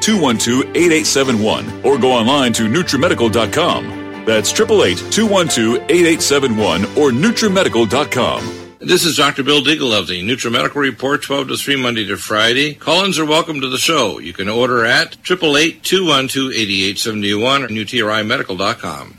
888-212-8871 0.00 1.84
or 1.84 1.98
go 1.98 2.12
online 2.12 2.52
to 2.54 2.62
NutriMedical.com. 2.64 4.24
That's 4.24 4.52
888-212-8871 4.52 6.96
or 6.96 7.10
NutriMedical.com. 7.10 8.62
This 8.78 9.04
is 9.04 9.16
Dr. 9.16 9.42
Bill 9.42 9.62
Deagle 9.62 9.98
of 9.98 10.06
the 10.06 10.22
NutriMedical 10.22 10.76
Report, 10.76 11.22
12 11.22 11.48
to 11.48 11.56
3, 11.56 11.76
Monday 11.76 12.04
to 12.06 12.16
Friday. 12.16 12.74
Call-ins 12.74 13.18
are 13.18 13.24
welcome 13.24 13.60
to 13.60 13.68
the 13.68 13.78
show. 13.78 14.18
You 14.18 14.32
can 14.32 14.48
order 14.48 14.84
at 14.84 15.16
888-212-8871 15.22 17.64
or 17.64 17.68
NutriMedical.com. 17.68 19.18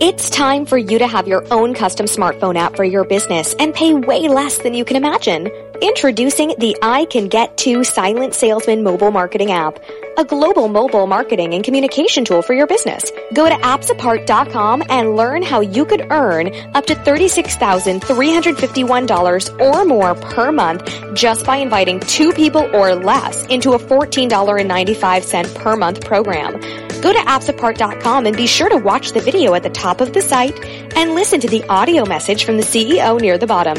It's 0.00 0.30
time 0.30 0.64
for 0.64 0.78
you 0.78 0.98
to 0.98 1.06
have 1.06 1.28
your 1.28 1.44
own 1.52 1.74
custom 1.74 2.06
smartphone 2.06 2.56
app 2.56 2.74
for 2.74 2.84
your 2.84 3.04
business 3.04 3.54
and 3.58 3.74
pay 3.74 3.92
way 3.94 4.28
less 4.28 4.58
than 4.58 4.72
you 4.74 4.84
can 4.84 4.96
imagine. 4.96 5.50
Introducing 5.82 6.54
the 6.58 6.76
I 6.82 7.06
Can 7.06 7.28
Get 7.28 7.56
To 7.58 7.84
Silent 7.84 8.34
Salesman 8.34 8.82
mobile 8.82 9.10
marketing 9.10 9.50
app, 9.50 9.78
a 10.18 10.26
global 10.26 10.68
mobile 10.68 11.06
marketing 11.06 11.54
and 11.54 11.64
communication 11.64 12.26
tool 12.26 12.42
for 12.42 12.52
your 12.52 12.66
business. 12.66 13.10
Go 13.32 13.48
to 13.48 13.54
appsapart.com 13.54 14.82
and 14.90 15.16
learn 15.16 15.42
how 15.42 15.60
you 15.60 15.86
could 15.86 16.06
earn 16.10 16.54
up 16.74 16.84
to 16.84 16.94
$36,351 16.94 19.58
or 19.58 19.86
more 19.86 20.14
per 20.14 20.52
month 20.52 20.86
just 21.14 21.46
by 21.46 21.56
inviting 21.56 21.98
two 22.00 22.34
people 22.34 22.68
or 22.76 22.94
less 22.94 23.46
into 23.46 23.72
a 23.72 23.78
$14.95 23.78 25.54
per 25.54 25.76
month 25.76 26.04
program. 26.04 26.60
Go 27.00 27.10
to 27.10 27.20
appsapart.com 27.20 28.26
and 28.26 28.36
be 28.36 28.46
sure 28.46 28.68
to 28.68 28.76
watch 28.76 29.12
the 29.12 29.22
video 29.22 29.54
at 29.54 29.62
the 29.62 29.70
top 29.70 30.02
of 30.02 30.12
the 30.12 30.20
site 30.20 30.62
and 30.94 31.14
listen 31.14 31.40
to 31.40 31.48
the 31.48 31.64
audio 31.68 32.04
message 32.04 32.44
from 32.44 32.58
the 32.58 32.64
CEO 32.64 33.18
near 33.18 33.38
the 33.38 33.46
bottom. 33.46 33.78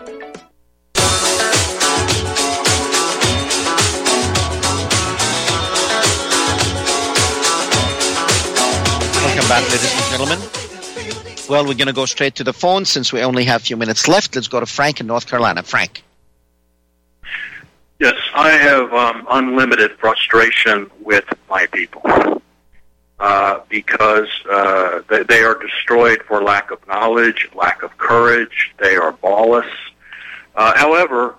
Back, 9.51 9.69
ladies 9.69 9.93
and 9.93 10.11
gentlemen. 10.11 10.39
Well, 11.49 11.65
we're 11.67 11.73
going 11.73 11.87
to 11.87 11.93
go 11.93 12.05
straight 12.05 12.35
to 12.35 12.43
the 12.45 12.53
phone 12.53 12.85
since 12.85 13.11
we 13.11 13.21
only 13.21 13.43
have 13.43 13.59
a 13.59 13.63
few 13.65 13.75
minutes 13.75 14.07
left. 14.07 14.33
Let's 14.33 14.47
go 14.47 14.61
to 14.61 14.65
Frank 14.65 15.01
in 15.01 15.07
North 15.07 15.27
Carolina. 15.27 15.61
Frank. 15.61 16.03
Yes, 17.99 18.15
I 18.33 18.51
have 18.51 18.93
um, 18.93 19.27
unlimited 19.29 19.91
frustration 19.99 20.89
with 21.01 21.25
my 21.49 21.65
people 21.65 22.01
uh, 23.19 23.59
because 23.67 24.29
uh, 24.49 25.01
they, 25.09 25.23
they 25.23 25.43
are 25.43 25.59
destroyed 25.59 26.23
for 26.23 26.41
lack 26.41 26.71
of 26.71 26.79
knowledge, 26.87 27.49
lack 27.53 27.83
of 27.83 27.97
courage. 27.97 28.73
They 28.79 28.95
are 28.95 29.11
ballless. 29.11 29.69
Uh, 30.55 30.77
however, 30.77 31.35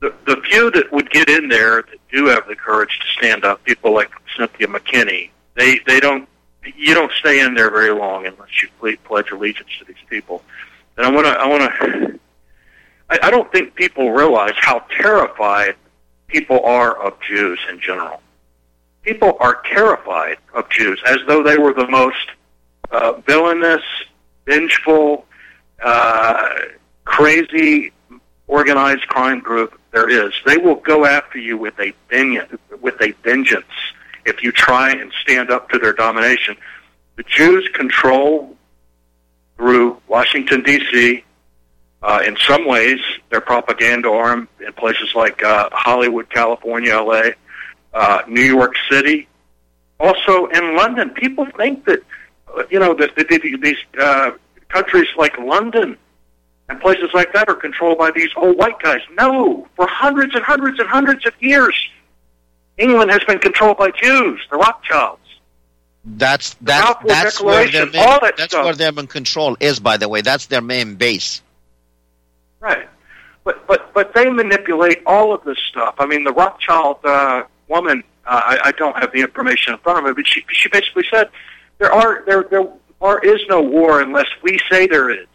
the, 0.00 0.14
the 0.24 0.40
few 0.48 0.70
that 0.70 0.90
would 0.90 1.10
get 1.10 1.28
in 1.28 1.50
there 1.50 1.82
that 1.82 1.98
do 2.10 2.28
have 2.28 2.48
the 2.48 2.56
courage 2.56 2.98
to 2.98 3.06
stand 3.18 3.44
up, 3.44 3.62
people 3.64 3.92
like 3.92 4.10
Cynthia 4.38 4.68
McKinney, 4.68 5.28
they 5.54 5.80
they 5.86 6.00
don't. 6.00 6.26
You 6.76 6.94
don't 6.94 7.12
stay 7.12 7.40
in 7.40 7.54
there 7.54 7.70
very 7.70 7.90
long 7.92 8.26
unless 8.26 8.62
you 8.62 8.68
pledge 9.04 9.30
allegiance 9.30 9.70
to 9.78 9.84
these 9.86 9.96
people. 10.08 10.42
And 10.96 11.06
I 11.06 11.10
want 11.10 11.26
to. 11.26 11.32
I 11.32 11.46
want 11.46 11.62
to. 11.62 12.20
I, 13.08 13.18
I 13.24 13.30
don't 13.30 13.50
think 13.50 13.74
people 13.74 14.12
realize 14.12 14.52
how 14.56 14.80
terrified 14.90 15.76
people 16.26 16.60
are 16.64 16.96
of 16.96 17.20
Jews 17.22 17.58
in 17.68 17.80
general. 17.80 18.20
people 19.02 19.36
are 19.40 19.62
terrified 19.72 20.36
of 20.54 20.68
Jews 20.70 21.00
as 21.06 21.18
though 21.26 21.42
they 21.42 21.58
were 21.58 21.72
the 21.72 21.88
most 21.88 22.30
uh, 22.90 23.12
villainous, 23.26 23.82
vengeful, 24.46 25.26
uh, 25.82 26.50
crazy, 27.04 27.92
organized 28.46 29.06
crime 29.08 29.40
group 29.40 29.80
there 29.92 30.08
is. 30.08 30.32
They 30.44 30.58
will 30.58 30.76
go 30.76 31.04
after 31.04 31.38
you 31.38 31.56
with 31.56 31.78
a 31.80 31.92
vengeance, 32.08 32.60
with 32.80 33.00
a 33.00 33.12
vengeance 33.22 33.64
if 34.30 34.42
you 34.42 34.52
try 34.52 34.92
and 34.92 35.12
stand 35.22 35.50
up 35.50 35.68
to 35.70 35.78
their 35.78 35.92
domination. 35.92 36.56
The 37.16 37.24
Jews 37.24 37.68
control 37.74 38.56
through 39.56 40.00
Washington 40.08 40.62
D.C. 40.62 41.22
Uh, 42.02 42.22
in 42.26 42.36
some 42.46 42.66
ways, 42.66 42.98
their 43.28 43.42
propaganda 43.42 44.10
arm 44.10 44.48
in 44.64 44.72
places 44.72 45.14
like 45.14 45.42
uh, 45.42 45.68
Hollywood, 45.72 46.30
California, 46.30 46.92
L.A., 46.92 47.34
uh, 47.92 48.22
New 48.26 48.40
York 48.56 48.74
City, 48.90 49.28
also 49.98 50.46
in 50.46 50.76
London. 50.76 51.10
People 51.10 51.46
think 51.56 51.84
that 51.84 52.02
you 52.70 52.78
know 52.78 52.94
that, 52.94 53.14
that 53.16 53.28
these 53.28 53.76
uh, 54.00 54.30
countries 54.68 55.08
like 55.18 55.36
London 55.38 55.98
and 56.70 56.80
places 56.80 57.10
like 57.12 57.32
that 57.32 57.48
are 57.48 57.54
controlled 57.54 57.98
by 57.98 58.10
these 58.12 58.30
old 58.36 58.56
white 58.56 58.78
guys. 58.80 59.00
No, 59.18 59.66
for 59.76 59.86
hundreds 59.86 60.34
and 60.34 60.44
hundreds 60.44 60.78
and 60.78 60.88
hundreds 60.88 61.26
of 61.26 61.34
years, 61.40 61.74
England 62.80 63.10
has 63.10 63.22
been 63.24 63.38
controlled 63.38 63.78
by 63.78 63.90
Jews, 63.90 64.40
the 64.50 64.56
Rothschilds. 64.56 65.20
That's 66.04 66.54
that, 66.62 66.98
that's 67.06 67.40
where 67.42 67.70
their 67.70 67.86
main, 67.86 67.96
all 67.96 68.20
that 68.20 68.36
that's 68.36 68.52
stuff. 68.52 68.64
where 68.64 68.74
their 68.74 68.90
main 68.90 69.06
control 69.06 69.56
is. 69.60 69.80
By 69.80 69.98
the 69.98 70.08
way, 70.08 70.22
that's 70.22 70.46
their 70.46 70.62
main 70.62 70.94
base. 70.94 71.42
Right. 72.58 72.88
But 73.44 73.66
but 73.66 73.92
but 73.92 74.14
they 74.14 74.30
manipulate 74.30 75.02
all 75.04 75.34
of 75.34 75.44
this 75.44 75.58
stuff. 75.68 75.96
I 75.98 76.06
mean, 76.06 76.24
the 76.24 76.32
Rothschild 76.32 77.04
uh, 77.04 77.44
woman. 77.68 78.02
Uh, 78.26 78.40
I, 78.44 78.68
I 78.68 78.72
don't 78.72 78.96
have 78.96 79.12
the 79.12 79.20
information 79.20 79.72
in 79.74 79.78
front 79.80 79.98
of 79.98 80.04
me, 80.04 80.12
but 80.12 80.26
she 80.26 80.44
she 80.50 80.68
basically 80.68 81.04
said 81.10 81.28
there 81.78 81.92
are 81.92 82.22
there 82.26 82.44
there 82.44 82.66
are 83.00 83.18
is 83.20 83.40
no 83.48 83.60
war 83.60 84.00
unless 84.00 84.26
we 84.42 84.58
say 84.70 84.86
there 84.86 85.10
is. 85.10 85.26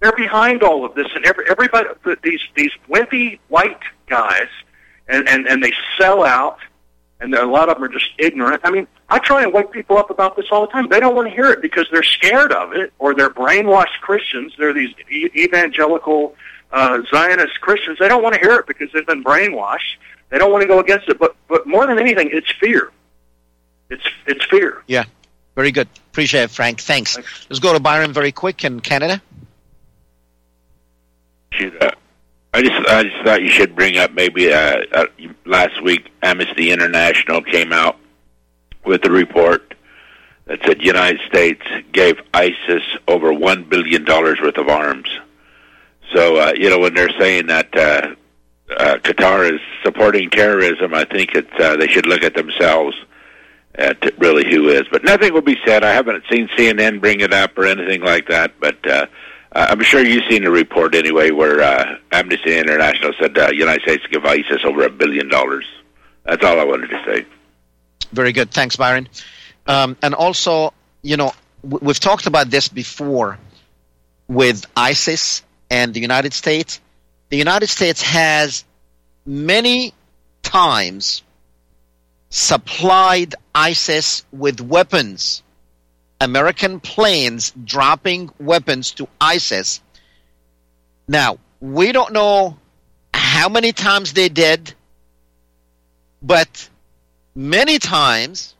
They're 0.00 0.12
behind 0.12 0.62
all 0.62 0.84
of 0.84 0.94
this, 0.94 1.08
and 1.14 1.24
every 1.24 1.48
everybody 1.48 1.88
these 2.22 2.40
these 2.54 2.72
wimpy 2.88 3.38
white 3.48 3.80
guys, 4.06 4.48
and 5.08 5.28
and 5.28 5.46
and 5.46 5.62
they 5.62 5.72
sell 5.98 6.24
out, 6.24 6.58
and 7.20 7.34
a 7.34 7.46
lot 7.46 7.68
of 7.68 7.76
them 7.76 7.84
are 7.84 7.88
just 7.88 8.10
ignorant. 8.18 8.60
I 8.64 8.70
mean, 8.70 8.86
I 9.08 9.18
try 9.18 9.42
and 9.42 9.52
wake 9.52 9.70
people 9.70 9.96
up 9.96 10.10
about 10.10 10.36
this 10.36 10.46
all 10.50 10.62
the 10.62 10.72
time. 10.72 10.88
They 10.88 11.00
don't 11.00 11.14
want 11.14 11.28
to 11.28 11.34
hear 11.34 11.50
it 11.50 11.62
because 11.62 11.86
they're 11.90 12.02
scared 12.02 12.52
of 12.52 12.72
it, 12.72 12.92
or 12.98 13.14
they're 13.14 13.30
brainwashed 13.30 14.00
Christians. 14.02 14.52
They're 14.58 14.74
these 14.74 14.94
e- 15.10 15.30
evangelical 15.34 16.34
uh, 16.72 17.00
Zionist 17.10 17.60
Christians. 17.60 17.98
They 17.98 18.08
don't 18.08 18.22
want 18.22 18.34
to 18.34 18.40
hear 18.40 18.56
it 18.56 18.66
because 18.66 18.90
they've 18.92 19.06
been 19.06 19.24
brainwashed. 19.24 19.96
They 20.28 20.38
don't 20.38 20.52
want 20.52 20.62
to 20.62 20.68
go 20.68 20.80
against 20.80 21.08
it. 21.08 21.18
But 21.18 21.36
but 21.48 21.66
more 21.66 21.86
than 21.86 21.98
anything, 21.98 22.30
it's 22.32 22.50
fear. 22.60 22.90
It's 23.88 24.04
it's 24.26 24.44
fear. 24.46 24.82
Yeah, 24.86 25.04
very 25.54 25.70
good. 25.70 25.88
Appreciate 26.10 26.42
it, 26.42 26.50
Frank. 26.50 26.80
Thanks. 26.80 27.16
Let's 27.48 27.60
go 27.60 27.72
to 27.72 27.80
Byron 27.80 28.12
very 28.12 28.32
quick 28.32 28.64
in 28.64 28.80
Canada. 28.80 29.22
should, 31.52 31.82
uh, 31.82 31.90
I 32.56 32.62
just 32.62 32.88
I 32.88 33.02
just 33.02 33.22
thought 33.22 33.42
you 33.42 33.50
should 33.50 33.76
bring 33.76 33.98
up 33.98 34.14
maybe 34.14 34.50
uh, 34.50 34.78
uh, 34.90 35.04
last 35.44 35.82
week 35.82 36.10
Amnesty 36.22 36.70
International 36.70 37.42
came 37.42 37.70
out 37.70 37.98
with 38.82 39.04
a 39.04 39.10
report 39.10 39.74
that 40.46 40.60
said 40.64 40.78
the 40.78 40.86
United 40.86 41.20
States 41.28 41.60
gave 41.92 42.18
ISIS 42.32 42.82
over 43.06 43.30
one 43.30 43.64
billion 43.64 44.06
dollars 44.06 44.38
worth 44.40 44.56
of 44.56 44.70
arms. 44.70 45.06
So 46.14 46.36
uh, 46.36 46.54
you 46.56 46.70
know 46.70 46.78
when 46.78 46.94
they're 46.94 47.12
saying 47.18 47.48
that 47.48 47.76
uh, 47.76 48.14
uh, 48.74 48.96
Qatar 49.02 49.52
is 49.52 49.60
supporting 49.82 50.30
terrorism, 50.30 50.94
I 50.94 51.04
think 51.04 51.34
it's 51.34 51.60
uh, 51.60 51.76
they 51.76 51.88
should 51.88 52.06
look 52.06 52.22
at 52.22 52.32
themselves 52.32 52.96
at 53.74 54.18
really 54.18 54.50
who 54.50 54.70
is. 54.70 54.84
But 54.90 55.04
nothing 55.04 55.34
will 55.34 55.42
be 55.42 55.58
said. 55.66 55.84
I 55.84 55.92
haven't 55.92 56.24
seen 56.30 56.48
CNN 56.56 57.02
bring 57.02 57.20
it 57.20 57.34
up 57.34 57.58
or 57.58 57.66
anything 57.66 58.00
like 58.00 58.28
that. 58.28 58.58
But 58.58 58.90
uh, 58.90 59.06
I'm 59.58 59.82
sure 59.82 60.04
you've 60.04 60.24
seen 60.28 60.44
a 60.44 60.50
report 60.50 60.94
anyway 60.94 61.30
where 61.30 61.62
uh, 61.62 61.96
Amnesty 62.12 62.56
International 62.56 63.12
said 63.18 63.38
uh, 63.38 63.50
United 63.52 63.82
States 63.82 64.04
give 64.10 64.24
ISIS 64.24 64.60
over 64.64 64.84
a 64.84 64.90
billion 64.90 65.28
dollars. 65.28 65.64
That's 66.24 66.44
all 66.44 66.60
I 66.60 66.64
wanted 66.64 66.90
to 66.90 67.02
say. 67.06 67.26
Very 68.12 68.32
good. 68.32 68.50
Thanks, 68.50 68.76
Byron. 68.76 69.08
Um, 69.66 69.96
and 70.02 70.14
also, 70.14 70.74
you 71.02 71.16
know, 71.16 71.32
we've 71.62 71.98
talked 71.98 72.26
about 72.26 72.50
this 72.50 72.68
before 72.68 73.38
with 74.28 74.66
ISIS 74.76 75.42
and 75.70 75.94
the 75.94 76.00
United 76.00 76.34
States. 76.34 76.80
The 77.30 77.36
United 77.36 77.68
States 77.68 78.02
has 78.02 78.64
many 79.24 79.94
times 80.42 81.22
supplied 82.28 83.34
ISIS 83.54 84.24
with 84.32 84.60
weapons. 84.60 85.42
American 86.20 86.80
planes 86.80 87.52
dropping 87.64 88.30
weapons 88.38 88.92
to 88.92 89.08
ISIS. 89.20 89.80
Now, 91.08 91.38
we 91.60 91.92
don't 91.92 92.12
know 92.12 92.58
how 93.12 93.48
many 93.48 93.72
times 93.72 94.12
they 94.12 94.28
did, 94.28 94.74
but 96.22 96.68
many 97.34 97.78
times 97.78 98.54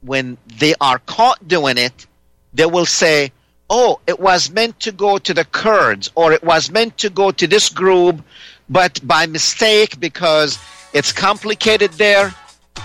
when 0.00 0.36
they 0.58 0.74
are 0.80 0.98
caught 0.98 1.46
doing 1.46 1.78
it, 1.78 2.06
they 2.52 2.66
will 2.66 2.86
say, 2.86 3.32
oh, 3.70 4.00
it 4.06 4.18
was 4.18 4.50
meant 4.50 4.80
to 4.80 4.92
go 4.92 5.18
to 5.18 5.34
the 5.34 5.44
Kurds 5.44 6.10
or 6.14 6.32
it 6.32 6.42
was 6.42 6.70
meant 6.70 6.98
to 6.98 7.10
go 7.10 7.30
to 7.30 7.46
this 7.46 7.68
group, 7.68 8.22
but 8.68 9.00
by 9.06 9.26
mistake 9.26 10.00
because 10.00 10.58
it's 10.92 11.12
complicated 11.12 11.92
there 11.92 12.34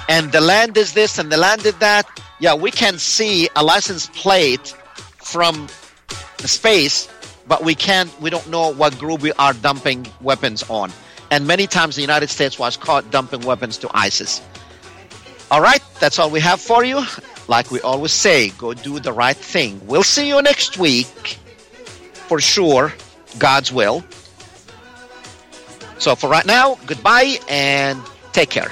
and 0.10 0.32
the 0.32 0.42
land 0.42 0.78
is 0.78 0.94
this 0.94 1.18
and 1.18 1.32
the 1.32 1.38
land 1.38 1.66
is 1.66 1.76
that. 1.76 2.08
Yeah, 2.40 2.56
we 2.56 2.72
can 2.72 2.98
see 2.98 3.50
a 3.56 3.64
license 3.64 4.08
plate 4.08 4.76
from 5.18 5.68
space, 6.40 7.08
but 7.48 7.64
we 7.64 7.76
can't, 7.76 8.10
we 8.22 8.30
don't 8.30 8.50
know 8.50 8.74
what 8.74 8.98
group 9.00 9.22
we 9.22 9.32
are 9.34 9.54
dumping 9.54 10.08
weapons 10.22 10.64
on. 10.70 10.92
And 11.32 11.48
many 11.48 11.68
times 11.68 11.96
the 11.96 12.02
United 12.02 12.30
States 12.30 12.60
was 12.60 12.78
caught 12.78 13.10
dumping 13.12 13.42
weapons 13.42 13.78
to 13.80 13.90
ISIS. 13.94 14.42
All 15.50 15.62
right, 15.62 15.82
that's 16.00 16.20
all 16.20 16.30
we 16.30 16.40
have 16.42 16.60
for 16.60 16.84
you. 16.84 17.04
Like 17.48 17.72
we 17.72 17.82
always 17.82 18.12
say, 18.12 18.50
go 18.52 18.74
do 18.74 19.00
the 19.00 19.14
right 19.14 19.36
thing. 19.36 19.80
We'll 19.86 20.04
see 20.04 20.28
you 20.28 20.42
next 20.42 20.78
week 20.78 21.08
for 22.28 22.40
sure, 22.40 22.94
God's 23.38 23.72
will. 23.72 24.04
So 26.00 26.16
for 26.16 26.30
right 26.30 26.46
now, 26.46 26.78
goodbye 26.86 27.38
and 27.48 28.02
take 28.32 28.50
care. 28.50 28.72